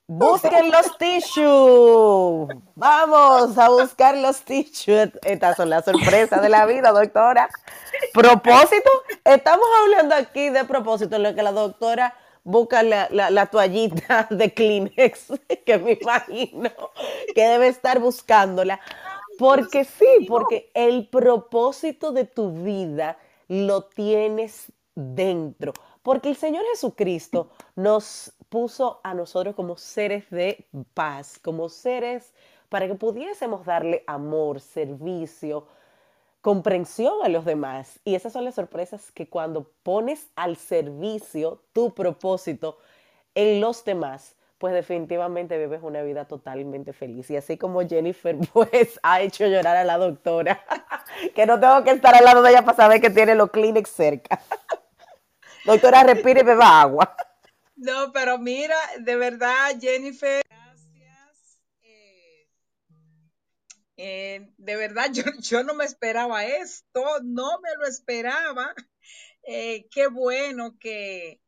Busquen 0.06 0.70
los 0.70 0.98
tissues. 0.98 2.48
Vamos 2.74 3.56
a 3.56 3.70
buscar 3.70 4.14
los 4.18 4.42
tissues. 4.42 5.10
Estas 5.24 5.56
son 5.56 5.70
las 5.70 5.86
sorpresas 5.86 6.42
de 6.42 6.50
la 6.50 6.66
vida, 6.66 6.92
doctora. 6.92 7.48
Propósito. 8.12 8.90
Estamos 9.24 9.66
hablando 9.82 10.14
aquí 10.14 10.50
de 10.50 10.64
propósito, 10.64 11.16
en 11.16 11.22
lo 11.22 11.34
que 11.34 11.42
la 11.42 11.52
doctora 11.52 12.14
busca 12.42 12.82
la, 12.82 13.46
toallita 13.46 14.26
de 14.30 14.52
Kleenex, 14.52 15.32
que 15.64 15.78
me 15.78 15.98
imagino 15.98 16.70
que 17.34 17.42
debe 17.42 17.68
estar 17.68 17.98
buscándola. 17.98 18.80
Porque 19.38 19.84
sí, 19.84 20.26
porque 20.28 20.70
el 20.74 21.08
propósito 21.08 22.12
de 22.12 22.26
tu 22.26 22.52
vida 22.52 23.16
lo 23.48 23.84
tienes 23.84 24.70
dentro. 24.94 25.72
Porque 26.02 26.28
el 26.28 26.36
Señor 26.36 26.62
Jesucristo 26.72 27.48
nos 27.74 28.33
puso 28.54 29.00
a 29.02 29.14
nosotros 29.14 29.56
como 29.56 29.76
seres 29.76 30.30
de 30.30 30.64
paz, 30.94 31.40
como 31.42 31.68
seres 31.68 32.32
para 32.68 32.86
que 32.86 32.94
pudiésemos 32.94 33.66
darle 33.66 34.04
amor, 34.06 34.60
servicio, 34.60 35.66
comprensión 36.40 37.14
a 37.24 37.28
los 37.28 37.44
demás. 37.44 37.98
Y 38.04 38.14
esas 38.14 38.32
son 38.32 38.44
las 38.44 38.54
sorpresas 38.54 39.10
que 39.10 39.28
cuando 39.28 39.72
pones 39.82 40.28
al 40.36 40.56
servicio 40.56 41.62
tu 41.72 41.94
propósito 41.94 42.78
en 43.34 43.60
los 43.60 43.84
demás, 43.84 44.36
pues 44.58 44.72
definitivamente 44.72 45.58
vives 45.58 45.80
una 45.82 46.02
vida 46.02 46.26
totalmente 46.26 46.92
feliz. 46.92 47.28
Y 47.32 47.36
así 47.36 47.58
como 47.58 47.80
Jennifer, 47.80 48.38
pues 48.52 49.00
ha 49.02 49.20
hecho 49.20 49.48
llorar 49.48 49.78
a 49.78 49.82
la 49.82 49.98
doctora, 49.98 50.62
que 51.34 51.44
no 51.44 51.58
tengo 51.58 51.82
que 51.82 51.90
estar 51.90 52.14
al 52.14 52.24
lado 52.24 52.40
de 52.40 52.50
ella 52.50 52.64
para 52.64 52.76
saber 52.76 53.00
que 53.00 53.10
tiene 53.10 53.34
los 53.34 53.50
Kleenex 53.50 53.90
cerca. 53.90 54.40
doctora, 55.66 56.04
respire 56.04 56.42
y 56.42 56.44
beba 56.44 56.82
agua. 56.82 57.16
No, 57.76 58.12
pero 58.12 58.38
mira, 58.38 58.76
de 59.00 59.16
verdad, 59.16 59.76
Jennifer, 59.80 60.42
gracias. 60.48 61.58
Eh, 61.82 62.48
eh, 63.96 64.52
de 64.56 64.76
verdad, 64.76 65.06
yo, 65.12 65.24
yo, 65.40 65.64
no 65.64 65.74
me 65.74 65.84
esperaba 65.84 66.44
esto, 66.46 67.04
no 67.22 67.60
me 67.60 67.70
lo 67.78 67.86
esperaba. 67.86 68.74
Eh, 69.46 69.88
qué 69.90 70.06
bueno 70.06 70.78
que, 70.78 71.40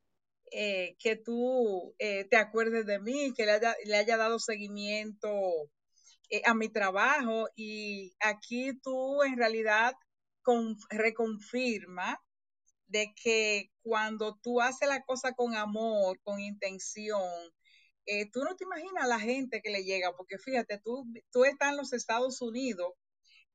que 0.51 1.17
tú 1.25 1.95
te 1.99 2.37
acuerdes 2.37 2.87
de 2.87 2.99
mí, 2.99 3.33
que 3.35 3.47
le 3.47 3.53
haya, 3.53 3.75
le 3.85 3.97
haya 3.97 4.17
dado 4.17 4.39
seguimiento 4.39 5.31
a 6.45 6.55
mi 6.55 6.69
trabajo 6.69 7.49
y 7.55 8.15
aquí 8.21 8.79
tú 8.83 9.23
en 9.23 9.39
realidad 9.39 9.95
con, 10.43 10.77
reconfirma 10.91 12.21
de 12.89 13.13
que 13.21 13.71
cuando 13.83 14.37
tú 14.43 14.61
haces 14.61 14.89
la 14.89 15.03
cosa 15.03 15.33
con 15.33 15.55
amor, 15.55 16.21
con 16.23 16.41
intención, 16.41 17.23
eh, 18.07 18.31
tú 18.31 18.45
no 18.45 18.55
te 18.57 18.65
imaginas 18.65 19.09
la 19.09 19.19
gente 19.19 19.61
que 19.63 19.71
le 19.71 19.85
llega, 19.85 20.17
porque 20.17 20.39
fíjate, 20.39 20.79
tú, 20.79 21.05
tú 21.33 21.45
estás 21.45 21.71
en 21.71 21.77
los 21.77 21.93
Estados 21.93 22.41
Unidos, 22.41 22.93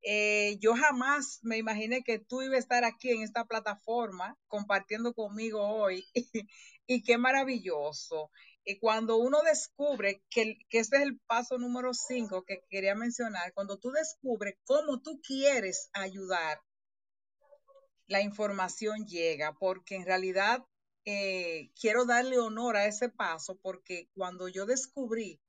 eh, 0.04 0.58
yo 0.60 0.74
jamás 0.76 1.40
me 1.44 1.58
imaginé 1.58 2.04
que 2.04 2.20
tú 2.20 2.42
ibas 2.42 2.56
a 2.56 2.60
estar 2.60 2.84
aquí 2.86 3.12
en 3.12 3.22
esta 3.22 3.46
plataforma 3.46 4.36
compartiendo 4.48 5.14
conmigo 5.14 5.62
hoy 5.62 6.06
y 6.88 7.04
qué 7.04 7.18
maravilloso. 7.18 8.32
Y 8.64 8.80
cuando 8.80 9.18
uno 9.18 9.42
descubre 9.44 10.24
que, 10.30 10.58
que 10.70 10.80
este 10.80 10.98
es 10.98 11.04
el 11.04 11.20
paso 11.28 11.58
número 11.58 11.94
5 11.94 12.44
que 12.44 12.64
quería 12.70 12.96
mencionar, 12.96 13.54
cuando 13.54 13.78
tú 13.80 13.92
descubres 13.92 14.56
cómo 14.66 15.02
tú 15.02 15.20
quieres 15.22 15.90
ayudar, 15.94 16.60
la 18.12 18.22
información 18.22 19.06
llega, 19.08 19.54
porque 19.54 19.96
en 19.96 20.06
realidad 20.06 20.66
eh, 21.06 21.72
quiero 21.80 22.04
darle 22.06 22.40
honor 22.40 22.76
a 22.76 22.86
ese 22.86 23.08
paso, 23.08 23.58
porque 23.62 24.10
cuando 24.14 24.50
yo 24.50 24.66
descubrí 24.66 25.40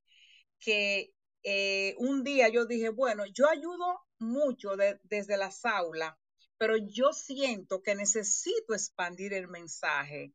que 0.61 1.13
eh, 1.43 1.93
un 1.97 2.23
día 2.23 2.47
yo 2.47 2.65
dije, 2.65 2.87
bueno, 2.87 3.25
yo 3.25 3.49
ayudo 3.49 3.99
mucho 4.17 4.77
desde 5.03 5.35
las 5.35 5.65
aulas, 5.65 6.15
pero 6.57 6.77
yo 6.77 7.11
siento 7.11 7.81
que 7.83 7.95
necesito 7.95 8.73
expandir 8.73 9.33
el 9.33 9.49
mensaje. 9.49 10.33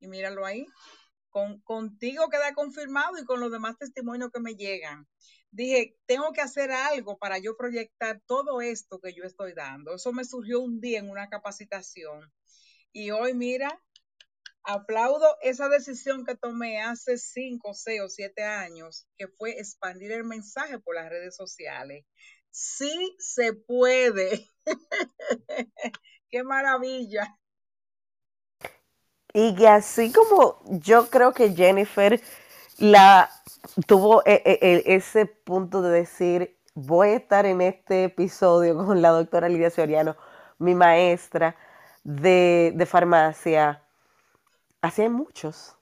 Y 0.00 0.08
míralo 0.08 0.44
ahí, 0.44 0.66
con, 1.30 1.60
contigo 1.62 2.28
queda 2.28 2.52
confirmado 2.52 3.18
y 3.18 3.24
con 3.24 3.40
los 3.40 3.50
demás 3.50 3.78
testimonios 3.78 4.30
que 4.30 4.40
me 4.40 4.54
llegan. 4.54 5.08
Dije, 5.52 5.96
tengo 6.06 6.32
que 6.32 6.40
hacer 6.40 6.70
algo 6.70 7.18
para 7.18 7.38
yo 7.38 7.56
proyectar 7.56 8.20
todo 8.26 8.60
esto 8.60 9.00
que 9.00 9.12
yo 9.12 9.24
estoy 9.24 9.52
dando. 9.52 9.94
Eso 9.94 10.12
me 10.12 10.24
surgió 10.24 10.60
un 10.60 10.80
día 10.80 11.00
en 11.00 11.10
una 11.10 11.28
capacitación. 11.28 12.32
Y 12.92 13.10
hoy, 13.10 13.34
mira, 13.34 13.80
aplaudo 14.62 15.36
esa 15.42 15.68
decisión 15.68 16.24
que 16.24 16.36
tomé 16.36 16.80
hace 16.80 17.18
cinco, 17.18 17.74
seis 17.74 18.00
o 18.00 18.08
siete 18.08 18.44
años, 18.44 19.06
que 19.16 19.26
fue 19.26 19.58
expandir 19.58 20.12
el 20.12 20.24
mensaje 20.24 20.78
por 20.78 20.94
las 20.94 21.08
redes 21.08 21.34
sociales. 21.34 22.04
Sí 22.50 23.16
se 23.18 23.52
puede. 23.52 24.48
Qué 26.30 26.44
maravilla. 26.44 27.36
Y 29.32 29.64
así 29.64 30.12
como 30.12 30.60
yo 30.66 31.08
creo 31.08 31.32
que 31.32 31.54
Jennifer 31.54 32.20
la 32.78 33.30
tuvo 33.86 34.22
e, 34.24 34.42
e, 34.44 34.58
e, 34.60 34.94
ese 34.96 35.26
punto 35.26 35.82
de 35.82 35.90
decir, 35.90 36.56
voy 36.74 37.10
a 37.10 37.16
estar 37.16 37.46
en 37.46 37.60
este 37.60 38.04
episodio 38.04 38.76
con 38.76 39.02
la 39.02 39.10
doctora 39.10 39.48
Lidia 39.48 39.70
Soriano, 39.70 40.16
mi 40.58 40.74
maestra 40.74 41.56
de, 42.04 42.72
de 42.74 42.86
farmacia. 42.86 43.82
Así 44.80 45.02
hay 45.02 45.08
muchos 45.08 45.76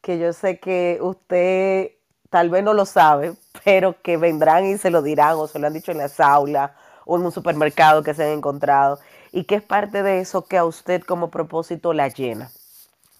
que 0.00 0.18
yo 0.18 0.32
sé 0.32 0.60
que 0.60 0.98
usted 1.00 1.90
tal 2.30 2.50
vez 2.50 2.62
no 2.62 2.74
lo 2.74 2.86
sabe, 2.86 3.34
pero 3.64 4.00
que 4.02 4.16
vendrán 4.16 4.66
y 4.66 4.78
se 4.78 4.90
lo 4.90 5.02
dirán 5.02 5.34
o 5.36 5.46
se 5.46 5.58
lo 5.58 5.66
han 5.66 5.72
dicho 5.72 5.92
en 5.92 5.98
las 5.98 6.20
aulas 6.20 6.72
o 7.04 7.16
en 7.16 7.24
un 7.24 7.32
supermercado 7.32 8.02
que 8.02 8.14
se 8.14 8.24
han 8.24 8.30
encontrado 8.30 8.98
y 9.32 9.44
que 9.44 9.56
es 9.56 9.62
parte 9.62 10.02
de 10.02 10.20
eso 10.20 10.46
que 10.46 10.58
a 10.58 10.64
usted 10.64 11.02
como 11.02 11.30
propósito 11.30 11.92
la 11.92 12.08
llena. 12.08 12.50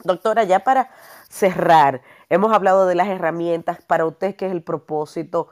Doctora, 0.05 0.45
ya 0.45 0.61
para 0.61 0.91
cerrar, 1.29 2.03
hemos 2.29 2.53
hablado 2.53 2.87
de 2.87 2.95
las 2.95 3.09
herramientas 3.09 3.85
para 3.85 4.07
usted, 4.07 4.37
que 4.37 4.47
es 4.47 4.53
el 4.53 4.63
propósito, 4.63 5.49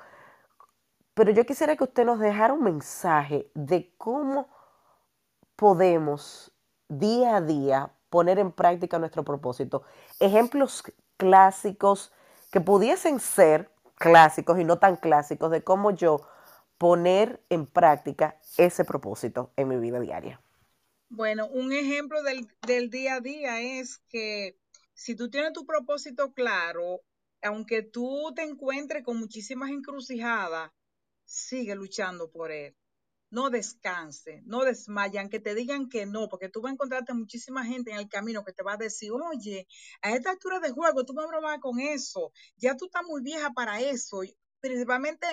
pero 1.14 1.30
yo 1.30 1.46
quisiera 1.46 1.76
que 1.76 1.84
usted 1.84 2.04
nos 2.04 2.18
dejara 2.18 2.52
un 2.52 2.64
mensaje 2.64 3.50
de 3.54 3.94
cómo 3.96 4.48
podemos 5.56 6.52
día 6.88 7.36
a 7.36 7.40
día 7.40 7.92
poner 8.10 8.38
en 8.38 8.52
práctica 8.52 8.98
nuestro 8.98 9.24
propósito. 9.24 9.84
Ejemplos 10.18 10.82
clásicos 11.16 12.12
que 12.50 12.60
pudiesen 12.60 13.20
ser 13.20 13.70
clásicos 13.94 14.58
y 14.58 14.64
no 14.64 14.78
tan 14.78 14.96
clásicos 14.96 15.50
de 15.50 15.62
cómo 15.62 15.92
yo 15.92 16.20
poner 16.78 17.40
en 17.48 17.66
práctica 17.66 18.40
ese 18.56 18.84
propósito 18.84 19.52
en 19.56 19.68
mi 19.68 19.76
vida 19.76 20.00
diaria. 20.00 20.40
Bueno, 21.08 21.46
un 21.46 21.72
ejemplo 21.72 22.22
del, 22.22 22.48
del 22.66 22.90
día 22.90 23.14
a 23.14 23.20
día 23.20 23.60
es 23.60 23.98
que 24.08 24.58
si 24.94 25.16
tú 25.16 25.28
tienes 25.28 25.52
tu 25.52 25.66
propósito 25.66 26.32
claro, 26.32 27.00
aunque 27.42 27.82
tú 27.82 28.32
te 28.34 28.42
encuentres 28.42 29.04
con 29.04 29.18
muchísimas 29.18 29.70
encrucijadas, 29.70 30.70
sigue 31.24 31.74
luchando 31.74 32.30
por 32.30 32.50
él. 32.52 32.76
No 33.30 33.50
descanse, 33.50 34.42
no 34.44 34.64
desmayan, 34.64 35.28
que 35.28 35.40
te 35.40 35.54
digan 35.54 35.88
que 35.88 36.06
no, 36.06 36.28
porque 36.28 36.48
tú 36.48 36.60
vas 36.60 36.70
a 36.70 36.74
encontrarte 36.74 37.12
muchísima 37.14 37.64
gente 37.64 37.90
en 37.90 37.98
el 37.98 38.08
camino 38.08 38.44
que 38.44 38.52
te 38.52 38.62
va 38.62 38.74
a 38.74 38.76
decir, 38.76 39.10
oye, 39.12 39.66
a 40.02 40.12
esta 40.14 40.30
altura 40.30 40.60
de 40.60 40.70
juego 40.70 41.04
tú 41.04 41.14
me 41.14 41.26
bromas 41.26 41.58
con 41.58 41.80
eso, 41.80 42.32
ya 42.56 42.76
tú 42.76 42.86
estás 42.86 43.02
muy 43.04 43.22
vieja 43.22 43.50
para 43.52 43.80
eso. 43.80 44.20
Principalmente 44.60 45.26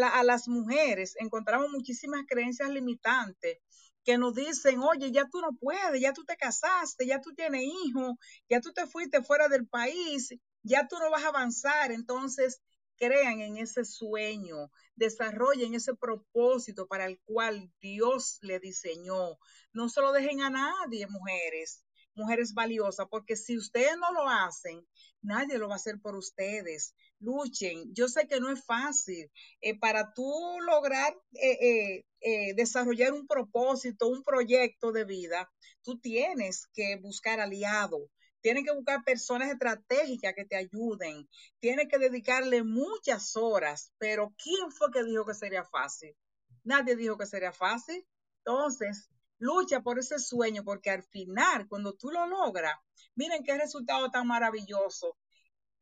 a 0.00 0.22
las 0.22 0.46
mujeres 0.46 1.16
encontramos 1.18 1.70
muchísimas 1.70 2.24
creencias 2.28 2.70
limitantes 2.70 3.58
que 4.06 4.18
nos 4.18 4.34
dicen, 4.34 4.80
oye, 4.80 5.10
ya 5.10 5.28
tú 5.28 5.40
no 5.40 5.50
puedes, 5.60 6.00
ya 6.00 6.12
tú 6.12 6.24
te 6.24 6.36
casaste, 6.36 7.06
ya 7.06 7.20
tú 7.20 7.34
tienes 7.34 7.64
hijos, 7.64 8.14
ya 8.48 8.60
tú 8.60 8.72
te 8.72 8.86
fuiste 8.86 9.20
fuera 9.22 9.48
del 9.48 9.66
país, 9.66 10.32
ya 10.62 10.86
tú 10.86 10.96
no 11.00 11.10
vas 11.10 11.24
a 11.24 11.28
avanzar. 11.28 11.90
Entonces, 11.90 12.62
crean 12.96 13.40
en 13.40 13.56
ese 13.56 13.84
sueño, 13.84 14.70
desarrollen 14.94 15.74
ese 15.74 15.94
propósito 15.94 16.86
para 16.86 17.06
el 17.06 17.18
cual 17.24 17.72
Dios 17.80 18.38
le 18.42 18.60
diseñó. 18.60 19.38
No 19.72 19.88
se 19.88 20.00
lo 20.00 20.12
dejen 20.12 20.40
a 20.40 20.50
nadie, 20.50 21.08
mujeres, 21.08 21.84
mujeres 22.16 22.54
valiosas, 22.54 23.06
porque 23.10 23.36
si 23.36 23.56
ustedes 23.56 23.96
no 23.98 24.12
lo 24.12 24.28
hacen, 24.28 24.86
nadie 25.22 25.58
lo 25.58 25.68
va 25.68 25.74
a 25.74 25.76
hacer 25.76 26.00
por 26.00 26.16
ustedes. 26.16 26.94
Luchen. 27.20 27.94
Yo 27.94 28.08
sé 28.08 28.26
que 28.26 28.40
no 28.40 28.50
es 28.50 28.64
fácil. 28.64 29.30
Eh, 29.60 29.78
para 29.78 30.12
tú 30.14 30.58
lograr 30.66 31.16
eh, 31.34 32.04
eh, 32.20 32.54
desarrollar 32.54 33.12
un 33.12 33.26
propósito, 33.26 34.08
un 34.08 34.22
proyecto 34.22 34.92
de 34.92 35.04
vida, 35.04 35.50
tú 35.82 35.98
tienes 35.98 36.66
que 36.72 36.96
buscar 36.96 37.40
aliados. 37.40 38.02
Tienes 38.40 38.64
que 38.64 38.74
buscar 38.74 39.02
personas 39.02 39.50
estratégicas 39.50 40.34
que 40.34 40.44
te 40.44 40.56
ayuden. 40.56 41.28
Tienes 41.58 41.88
que 41.88 41.98
dedicarle 41.98 42.62
muchas 42.62 43.34
horas. 43.34 43.92
Pero 43.98 44.34
¿quién 44.40 44.70
fue 44.70 44.90
que 44.92 45.02
dijo 45.02 45.26
que 45.26 45.34
sería 45.34 45.64
fácil? 45.64 46.14
Nadie 46.62 46.94
dijo 46.94 47.16
que 47.16 47.26
sería 47.26 47.52
fácil. 47.52 48.06
Entonces, 48.44 49.10
lucha 49.38 49.82
por 49.82 49.98
ese 49.98 50.18
sueño, 50.18 50.64
porque 50.64 50.90
al 50.90 51.02
final, 51.02 51.68
cuando 51.68 51.94
tú 51.94 52.10
lo 52.10 52.26
logras, 52.26 52.74
miren 53.14 53.44
qué 53.44 53.56
resultado 53.56 54.10
tan 54.10 54.26
maravilloso. 54.26 55.16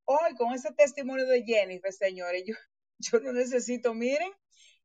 Hoy, 0.04 0.34
con 0.36 0.52
ese 0.52 0.72
testimonio 0.72 1.26
de 1.26 1.44
Jennifer, 1.44 1.92
señores, 1.92 2.44
yo, 2.46 2.54
yo 2.98 3.20
no 3.20 3.32
necesito, 3.32 3.94
miren, 3.94 4.32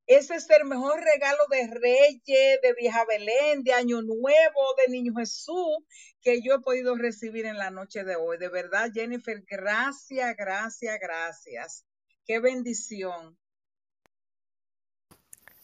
ese 0.10 0.36
es 0.36 0.50
el 0.50 0.66
mejor 0.66 1.00
regalo 1.04 1.44
de 1.52 1.68
Reyes, 1.68 2.62
de 2.64 2.74
Vieja 2.80 3.06
Belén, 3.06 3.64
de 3.64 3.74
Año 3.74 4.02
Nuevo, 4.02 4.76
de 4.84 4.92
Niño 4.92 5.14
Jesús, 5.16 5.78
que 6.22 6.42
yo 6.42 6.56
he 6.56 6.60
podido 6.62 6.96
recibir 6.96 7.46
en 7.46 7.58
la 7.58 7.70
noche 7.70 8.04
de 8.04 8.16
hoy. 8.16 8.40
De 8.40 8.50
verdad, 8.50 8.90
Jennifer, 8.92 9.44
gracias, 9.48 10.36
gracias, 10.36 11.00
gracias. 11.00 11.86
Qué 12.26 12.40
bendición. 12.40 13.39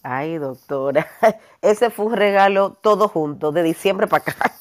Ay, 0.07 0.37
doctora, 0.37 1.07
ese 1.63 1.89
fue 1.89 2.05
un 2.05 2.13
regalo 2.13 2.73
todo 2.73 3.07
junto, 3.07 3.51
de 3.51 3.63
diciembre 3.63 4.05
para 4.05 4.21
acá. 4.21 4.55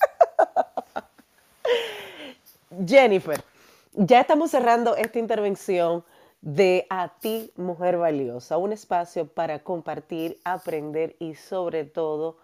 Jennifer, 2.86 3.44
ya 3.92 4.22
estamos 4.22 4.50
cerrando 4.50 4.96
esta 4.96 5.18
intervención 5.18 6.02
de 6.40 6.86
A 6.88 7.10
ti, 7.20 7.52
mujer 7.56 7.98
valiosa, 7.98 8.56
un 8.56 8.72
espacio 8.72 9.28
para 9.28 9.58
compartir, 9.58 10.40
aprender 10.44 11.14
y 11.18 11.34
sobre 11.34 11.84
todo 11.84 12.38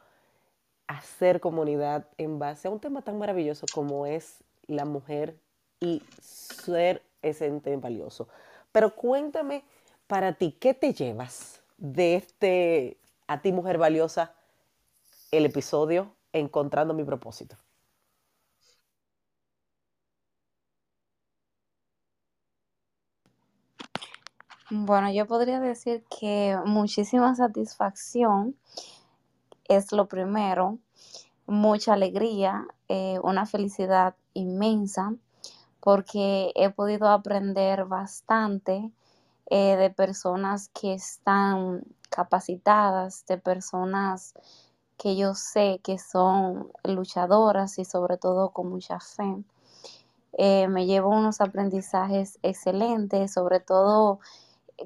hacer 0.86 1.40
comunidad 1.40 2.06
en 2.18 2.38
base 2.38 2.68
a 2.68 2.70
un 2.70 2.80
tema 2.80 3.00
tan 3.00 3.18
maravilloso 3.18 3.64
como 3.72 4.04
es 4.04 4.44
la 4.66 4.84
mujer 4.84 5.38
y 5.80 6.02
ser 6.20 7.00
ese 7.22 7.48
valioso. 7.78 8.28
Pero 8.72 8.94
cuéntame 8.94 9.64
para 10.06 10.34
ti, 10.34 10.52
¿qué 10.52 10.74
te 10.74 10.92
llevas? 10.92 11.60
De 11.81 12.14
este 12.14 13.01
A 13.27 13.40
ti 13.43 13.53
mujer 13.53 13.79
valiosa, 13.79 14.35
el 15.33 15.47
episodio 15.47 16.14
Encontrando 16.33 16.95
mi 16.95 17.03
propósito. 17.03 17.57
Bueno, 24.71 25.11
yo 25.11 25.27
podría 25.27 25.59
decir 25.59 26.05
que 26.21 26.57
muchísima 26.64 27.35
satisfacción 27.35 28.55
es 29.64 29.90
lo 29.90 30.07
primero, 30.07 30.79
mucha 31.49 31.95
alegría, 31.95 32.69
eh, 32.87 33.19
una 33.25 33.47
felicidad 33.47 34.14
inmensa, 34.33 35.16
porque 35.81 36.53
he 36.55 36.71
podido 36.71 37.09
aprender 37.09 37.87
bastante 37.87 38.93
eh, 39.50 39.76
de 39.76 39.90
personas 39.90 40.70
que 40.70 40.94
están 40.94 41.82
capacitadas, 42.08 43.26
de 43.26 43.38
personas 43.38 44.34
que 44.96 45.16
yo 45.16 45.34
sé 45.34 45.80
que 45.82 45.98
son 45.98 46.70
luchadoras 46.84 47.78
y 47.78 47.84
sobre 47.84 48.16
todo 48.18 48.50
con 48.50 48.68
mucha 48.70 49.00
fe. 49.00 49.44
eh, 50.34 50.68
me 50.68 50.86
llevo 50.86 51.10
unos 51.10 51.40
aprendizajes 51.40 52.38
excelentes, 52.42 53.32
sobre 53.32 53.60
todo 53.60 54.20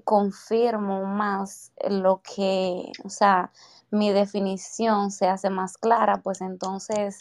confirmo 0.05 1.05
más 1.05 1.73
lo 1.89 2.23
que, 2.23 2.91
o 3.05 3.11
sea, 3.11 3.53
mi 3.91 4.11
definición 4.13 5.11
se 5.11 5.29
hace 5.29 5.51
más 5.51 5.79
clara, 5.79 6.21
pues 6.23 6.41
entonces 6.41 7.19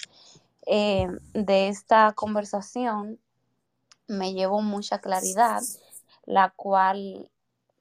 eh, 0.66 1.08
de 1.34 1.68
esta 1.68 2.14
conversación 2.14 3.20
me 4.08 4.34
llevo 4.34 4.62
mucha 4.62 5.00
claridad, 5.00 5.62
la 6.26 6.52
cual, 6.56 7.30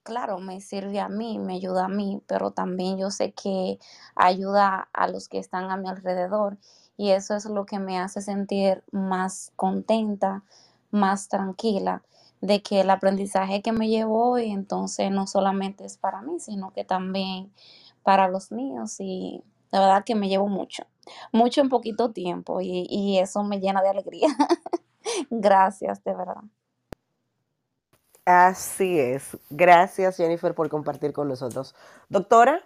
claro, 0.03 0.38
me 0.38 0.61
sirve 0.61 1.01
a 1.01 1.09
mí, 1.09 1.38
me 1.38 1.55
ayuda 1.55 1.87
a 1.87 1.88
mí, 1.88 2.23
pero 2.27 2.51
también 2.53 2.99
yo 2.99 3.11
sé 3.11 3.33
que 3.33 3.79
ayuda 4.15 4.88
a 4.93 5.09
los 5.09 5.29
que 5.29 5.38
están 5.38 5.71
a 5.71 5.77
mi 5.77 5.88
alrededor 5.88 6.59
y 6.97 7.11
eso 7.11 7.35
es 7.35 7.45
lo 7.47 7.67
que 7.67 7.79
me 7.79 7.99
hace 7.99 8.21
sentir 8.21 8.85
más 8.93 9.53
contenta, 9.57 10.45
más 10.91 11.29
tranquila 11.29 12.03
de 12.41 12.62
que 12.62 12.81
el 12.81 12.91
aprendizaje 12.91 13.62
que 13.62 13.73
me 13.73 13.88
llevo 13.88 14.31
hoy 14.31 14.51
entonces 14.51 15.11
no 15.11 15.27
solamente 15.27 15.85
es 15.85 15.97
para 15.97 16.23
mí, 16.23 16.41
sino 16.41 16.73
que 16.73 16.85
también 16.85 17.53
para 18.03 18.29
los 18.29 18.51
míos 18.53 18.97
y 18.99 19.43
la 19.71 19.81
verdad 19.81 20.05
que 20.05 20.15
me 20.15 20.29
llevo 20.29 20.49
mucho, 20.49 20.85
mucho 21.33 21.61
en 21.61 21.69
poquito 21.69 22.11
tiempo 22.12 22.61
y, 22.61 22.87
y 22.91 23.19
eso 23.19 23.43
me 23.45 23.61
llena 23.61 23.83
de 23.83 23.88
alegría. 23.91 24.29
Gracias, 25.31 26.03
de 26.05 26.15
verdad. 26.15 26.43
Así 28.25 28.99
es. 28.99 29.37
Gracias, 29.51 30.17
Jennifer, 30.17 30.55
por 30.55 30.69
compartir 30.69 31.13
con 31.13 31.29
nosotros. 31.29 31.75
Doctora, 32.09 32.65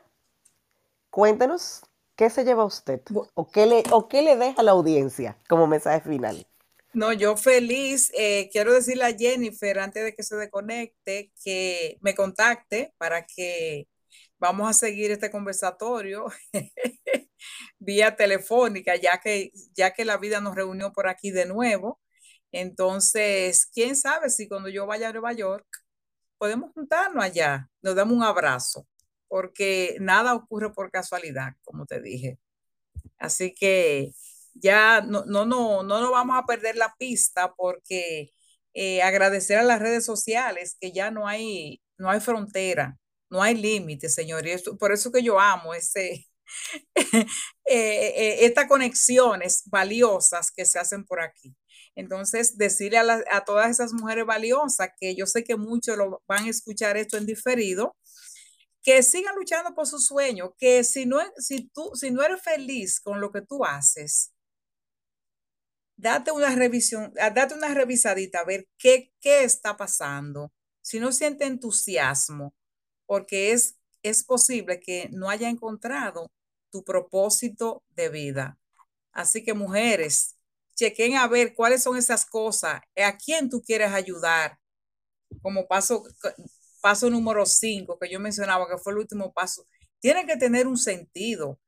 cuéntenos 1.10 1.82
qué 2.14 2.30
se 2.30 2.44
lleva 2.44 2.64
usted 2.64 3.00
o 3.34 3.50
qué 3.50 3.66
le, 3.66 3.82
o 3.90 4.08
qué 4.08 4.22
le 4.22 4.36
deja 4.36 4.60
a 4.60 4.64
la 4.64 4.72
audiencia 4.72 5.38
como 5.48 5.66
mensaje 5.66 6.00
final. 6.08 6.46
No, 6.92 7.12
yo 7.12 7.36
feliz. 7.36 8.10
Eh, 8.16 8.48
quiero 8.50 8.72
decirle 8.72 9.04
a 9.04 9.14
Jennifer, 9.14 9.78
antes 9.78 10.02
de 10.02 10.14
que 10.14 10.22
se 10.22 10.36
desconecte, 10.36 11.30
que 11.44 11.98
me 12.00 12.14
contacte 12.14 12.94
para 12.96 13.26
que 13.26 13.86
vamos 14.38 14.68
a 14.68 14.72
seguir 14.72 15.10
este 15.10 15.30
conversatorio 15.30 16.26
vía 17.78 18.16
telefónica, 18.16 18.96
ya 18.96 19.20
que, 19.20 19.52
ya 19.74 19.92
que 19.92 20.06
la 20.06 20.16
vida 20.16 20.40
nos 20.40 20.54
reunió 20.54 20.92
por 20.92 21.08
aquí 21.08 21.30
de 21.30 21.46
nuevo. 21.46 22.00
Entonces, 22.52 23.66
quién 23.72 23.96
sabe 23.96 24.30
si 24.30 24.48
cuando 24.48 24.68
yo 24.68 24.86
vaya 24.86 25.08
a 25.10 25.12
Nueva 25.12 25.32
York, 25.32 25.66
podemos 26.38 26.72
juntarnos 26.72 27.24
allá, 27.24 27.68
nos 27.82 27.94
damos 27.96 28.16
un 28.16 28.22
abrazo, 28.22 28.86
porque 29.28 29.96
nada 30.00 30.34
ocurre 30.34 30.72
por 30.72 30.90
casualidad, 30.90 31.54
como 31.64 31.86
te 31.86 32.00
dije. 32.00 32.38
Así 33.18 33.54
que 33.54 34.12
ya 34.54 35.00
no, 35.02 35.24
no, 35.26 35.46
no, 35.46 35.82
no 35.82 36.00
nos 36.00 36.10
vamos 36.10 36.38
a 36.38 36.46
perder 36.46 36.76
la 36.76 36.94
pista 36.98 37.54
porque 37.54 38.32
eh, 38.74 39.02
agradecer 39.02 39.58
a 39.58 39.62
las 39.62 39.80
redes 39.80 40.04
sociales 40.04 40.76
que 40.80 40.92
ya 40.92 41.10
no 41.10 41.26
hay, 41.28 41.80
no 41.98 42.10
hay 42.10 42.20
frontera, 42.20 42.98
no 43.30 43.42
hay 43.42 43.54
límite, 43.56 44.08
señores. 44.08 44.64
Por 44.78 44.92
eso 44.92 45.12
que 45.12 45.22
yo 45.22 45.40
amo 45.40 45.74
ese, 45.74 46.26
eh, 46.94 47.26
eh, 47.66 48.46
estas 48.46 48.66
conexiones 48.66 49.62
valiosas 49.66 50.50
que 50.50 50.64
se 50.64 50.78
hacen 50.78 51.04
por 51.04 51.20
aquí. 51.20 51.54
Entonces, 51.96 52.58
decirle 52.58 52.98
a, 52.98 53.24
a, 53.30 53.44
todas 53.44 53.70
esas 53.70 53.92
mujeres 53.92 54.26
valiosas, 54.26 54.90
que 55.00 55.16
yo 55.16 55.26
sé 55.26 55.44
que 55.44 55.56
muchos 55.56 55.96
lo 55.96 56.22
van 56.28 56.44
a 56.44 56.50
escuchar 56.50 56.96
esto 56.96 57.16
en 57.16 57.26
diferido, 57.26 57.96
que 58.82 59.02
sigan 59.02 59.34
luchando 59.34 59.74
por 59.74 59.86
su 59.86 59.98
sueño, 59.98 60.54
que 60.58 60.84
si 60.84 61.06
no, 61.06 61.18
si, 61.38 61.68
tú, 61.70 61.90
si 61.94 62.10
no 62.10 62.22
eres 62.22 62.42
feliz 62.42 63.00
con 63.00 63.20
lo 63.20 63.32
que 63.32 63.42
tú 63.42 63.64
haces, 63.64 64.32
date 65.96 66.30
una 66.30 66.54
revisión, 66.54 67.12
date 67.14 67.54
una 67.54 67.74
revisadita 67.74 68.40
a 68.40 68.44
ver 68.44 68.68
qué, 68.78 69.12
qué 69.20 69.44
está 69.44 69.76
pasando. 69.76 70.52
Si 70.82 71.00
no 71.00 71.10
siente 71.12 71.46
entusiasmo, 71.46 72.54
porque 73.06 73.52
es, 73.52 73.76
es 74.02 74.22
posible 74.24 74.80
que 74.80 75.08
no 75.12 75.30
haya 75.30 75.48
encontrado 75.48 76.30
tu 76.70 76.84
propósito 76.84 77.82
de 77.90 78.08
vida. 78.10 78.58
Así 79.12 79.42
que 79.42 79.54
mujeres, 79.54 80.35
chequen 80.76 81.16
a 81.16 81.26
ver 81.28 81.54
cuáles 81.54 81.82
son 81.82 81.96
esas 81.96 82.26
cosas, 82.26 82.80
a 82.96 83.16
quién 83.18 83.50
tú 83.50 83.62
quieres 83.62 83.92
ayudar. 83.92 84.58
Como 85.42 85.66
paso, 85.66 86.04
paso 86.80 87.10
número 87.10 87.46
cinco 87.46 87.98
que 87.98 88.10
yo 88.10 88.20
mencionaba, 88.20 88.68
que 88.68 88.78
fue 88.78 88.92
el 88.92 89.00
último 89.00 89.32
paso, 89.32 89.66
tiene 90.00 90.26
que 90.26 90.36
tener 90.36 90.66
un 90.68 90.78
sentido. 90.78 91.58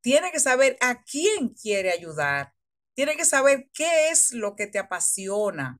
Tiene 0.00 0.32
que 0.32 0.40
saber 0.40 0.76
a 0.80 1.02
quién 1.04 1.50
quiere 1.50 1.90
ayudar. 1.92 2.52
Tiene 2.94 3.16
que 3.16 3.24
saber 3.24 3.68
qué 3.74 4.10
es 4.10 4.32
lo 4.32 4.56
que 4.56 4.66
te 4.66 4.78
apasiona. 4.78 5.78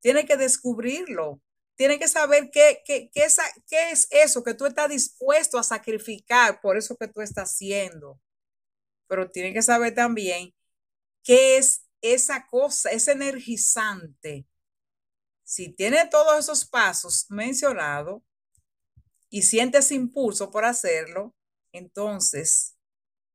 Tiene 0.00 0.26
que 0.26 0.36
descubrirlo. 0.36 1.40
Tiene 1.76 1.98
que 1.98 2.08
saber 2.08 2.50
qué, 2.52 2.82
qué, 2.84 3.10
qué, 3.14 3.24
es, 3.24 3.38
qué 3.68 3.90
es 3.92 4.08
eso 4.10 4.42
que 4.42 4.54
tú 4.54 4.66
estás 4.66 4.88
dispuesto 4.88 5.58
a 5.58 5.62
sacrificar 5.62 6.60
por 6.60 6.76
eso 6.76 6.96
que 6.96 7.08
tú 7.08 7.20
estás 7.20 7.52
haciendo. 7.52 8.20
Pero 9.08 9.30
tiene 9.30 9.52
que 9.54 9.62
saber 9.62 9.94
también 9.94 10.54
qué 11.24 11.58
es 11.58 11.87
esa 12.00 12.46
cosa, 12.46 12.90
ese 12.90 13.12
energizante. 13.12 14.46
Si 15.44 15.70
tiene 15.70 16.06
todos 16.08 16.38
esos 16.38 16.66
pasos 16.66 17.26
mencionados 17.30 18.22
y 19.30 19.42
sientes 19.42 19.90
impulso 19.92 20.50
por 20.50 20.64
hacerlo, 20.64 21.34
entonces 21.72 22.76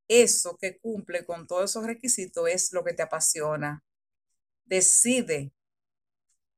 eso 0.07 0.57
que 0.57 0.79
cumple 0.79 1.25
con 1.25 1.47
todos 1.47 1.71
esos 1.71 1.85
requisitos 1.85 2.47
es 2.49 2.71
lo 2.71 2.83
que 2.83 2.93
te 2.93 3.03
apasiona. 3.03 3.83
Decide, 4.65 5.51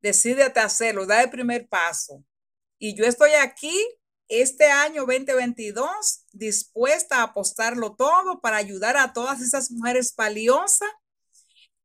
decídete 0.02 0.60
hacerlo, 0.60 1.06
da 1.06 1.22
el 1.22 1.30
primer 1.30 1.68
paso. 1.68 2.24
Y 2.78 2.96
yo 2.96 3.06
estoy 3.06 3.32
aquí 3.32 3.76
este 4.28 4.65
año 4.65 5.06
2022 5.06 6.26
dispuesta 6.32 7.18
a 7.18 7.24
apostarlo 7.24 7.96
todo 7.96 8.41
para 8.41 8.58
ayudar 8.58 8.98
a 8.98 9.13
todas 9.13 9.41
esas 9.41 9.72
mujeres 9.72 10.13
valiosas 10.15 10.89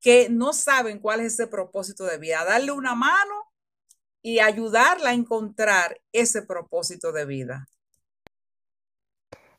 que 0.01 0.29
no 0.31 0.53
saben 0.53 0.99
cuál 0.99 1.21
es 1.21 1.35
ese 1.35 1.47
propósito 1.47 2.05
de 2.05 2.19
vida, 2.19 2.45
darle 2.45 2.73
una 2.73 2.95
mano 2.95 3.51
y 4.23 4.41
ayudarla 4.41 5.11
a 5.11 5.15
encontrar 5.15 6.01
ese 6.13 6.43
propósito 6.43 7.13
de 7.13 7.25
vida. 7.27 7.69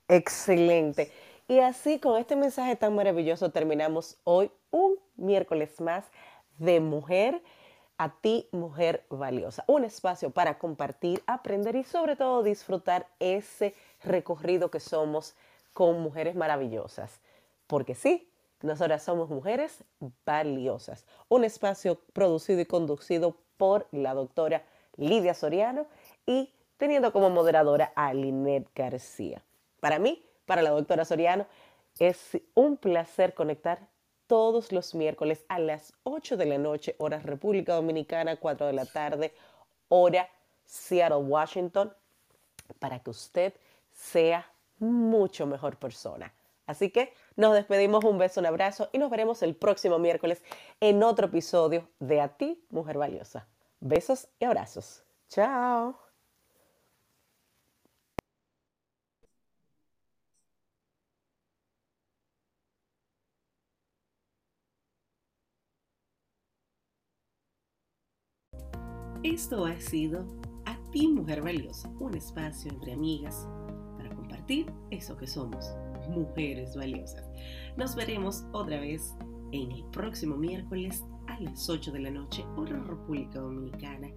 Excelente. 0.08 1.12
Y 1.48 1.60
así 1.60 2.00
con 2.00 2.20
este 2.20 2.36
mensaje 2.36 2.76
tan 2.76 2.96
maravilloso 2.96 3.52
terminamos 3.52 4.18
hoy 4.24 4.52
un 4.72 4.98
miércoles 5.16 5.80
más 5.82 6.06
de 6.58 6.80
mujer 6.80 7.42
a 7.98 8.10
ti, 8.10 8.48
mujer 8.52 9.06
valiosa. 9.10 9.64
Un 9.68 9.84
espacio 9.84 10.32
para 10.32 10.58
compartir, 10.58 11.22
aprender 11.28 11.76
y 11.76 11.84
sobre 11.84 12.16
todo 12.16 12.42
disfrutar 12.42 13.08
ese 13.20 13.76
recorrido 14.04 14.72
que 14.72 14.80
somos 14.80 15.36
con 15.74 16.02
mujeres 16.02 16.36
maravillosas. 16.36 17.20
Porque 17.68 17.96
sí, 17.96 18.31
nosotras 18.68 19.04
somos 19.04 19.30
mujeres 19.30 19.84
valiosas. 20.26 21.06
Un 21.30 21.44
espacio 21.44 22.00
producido 22.14 22.62
y 22.62 22.66
conducido 22.66 23.38
por 23.58 23.88
la 23.92 24.14
doctora 24.14 24.64
Lidia 24.98 25.34
Soriano 25.34 25.88
y 26.26 26.54
teniendo 26.78 27.12
como 27.14 27.30
moderadora 27.30 27.92
a 27.96 28.14
Linet 28.14 28.68
García. 28.76 29.44
Para 29.80 30.00
mí, 30.00 30.24
para 30.46 30.62
la 30.62 30.72
doctora 30.72 31.06
Soriano, 31.06 31.46
es 32.00 32.38
un 32.54 32.78
placer 32.78 33.34
conectar 33.34 33.88
todos 34.28 34.72
los 34.72 34.96
miércoles 34.96 35.44
a 35.50 35.60
las 35.60 35.94
8 36.04 36.38
de 36.38 36.46
la 36.46 36.58
noche, 36.58 36.96
hora 37.00 37.20
República 37.20 37.76
Dominicana, 37.76 38.38
4 38.38 38.68
de 38.68 38.74
la 38.74 38.86
tarde, 38.86 39.34
hora 39.90 40.30
Seattle, 40.66 41.18
Washington, 41.18 41.94
para 42.80 43.00
que 43.00 43.10
usted 43.10 43.54
sea 43.92 44.50
mucho 44.80 45.46
mejor 45.46 45.78
persona. 45.78 46.34
Así 46.72 46.90
que 46.90 47.14
nos 47.36 47.54
despedimos, 47.54 48.06
un 48.06 48.18
beso, 48.18 48.40
un 48.40 48.46
abrazo 48.46 48.90
y 48.94 48.98
nos 48.98 49.12
veremos 49.12 49.44
el 49.44 49.56
próximo 49.56 50.00
miércoles 50.00 50.42
en 50.80 51.04
otro 51.04 51.28
episodio 51.28 51.90
de 52.00 52.22
A 52.22 52.30
ti, 52.30 52.66
Mujer 52.70 52.98
Valiosa. 52.98 53.46
Besos 53.82 54.30
y 54.40 54.46
abrazos. 54.46 55.04
Chao. 55.28 56.00
Esto 69.24 69.66
ha 69.66 69.78
sido 69.82 70.26
A 70.66 70.78
ti, 70.92 71.10
Mujer 71.10 71.42
Valiosa, 71.42 71.90
un 72.00 72.16
espacio 72.16 72.72
entre 72.72 72.94
amigas 72.94 73.46
para 73.98 74.16
compartir 74.16 74.72
eso 74.90 75.18
que 75.18 75.28
somos 75.28 75.76
mujeres 76.12 76.76
valiosas. 76.76 77.26
Nos 77.78 77.96
veremos 77.96 78.46
otra 78.52 78.80
vez 78.80 79.16
en 79.52 79.72
el 79.72 79.84
próximo 79.92 80.38
miércoles 80.38 81.04
a 81.28 81.40
las 81.40 81.70
8 81.70 81.92
de 81.92 82.00
la 82.00 82.12
noche, 82.12 82.44
hora 82.56 82.78
República 82.84 83.40
Dominicana, 83.40 84.10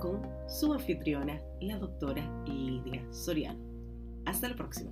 con 0.00 0.22
su 0.48 0.72
anfitriona, 0.72 1.40
la 1.60 1.78
doctora 1.78 2.44
Lidia 2.46 3.04
Soriano. 3.12 3.60
Hasta 4.24 4.48
la 4.48 4.56
próxima. 4.56 4.90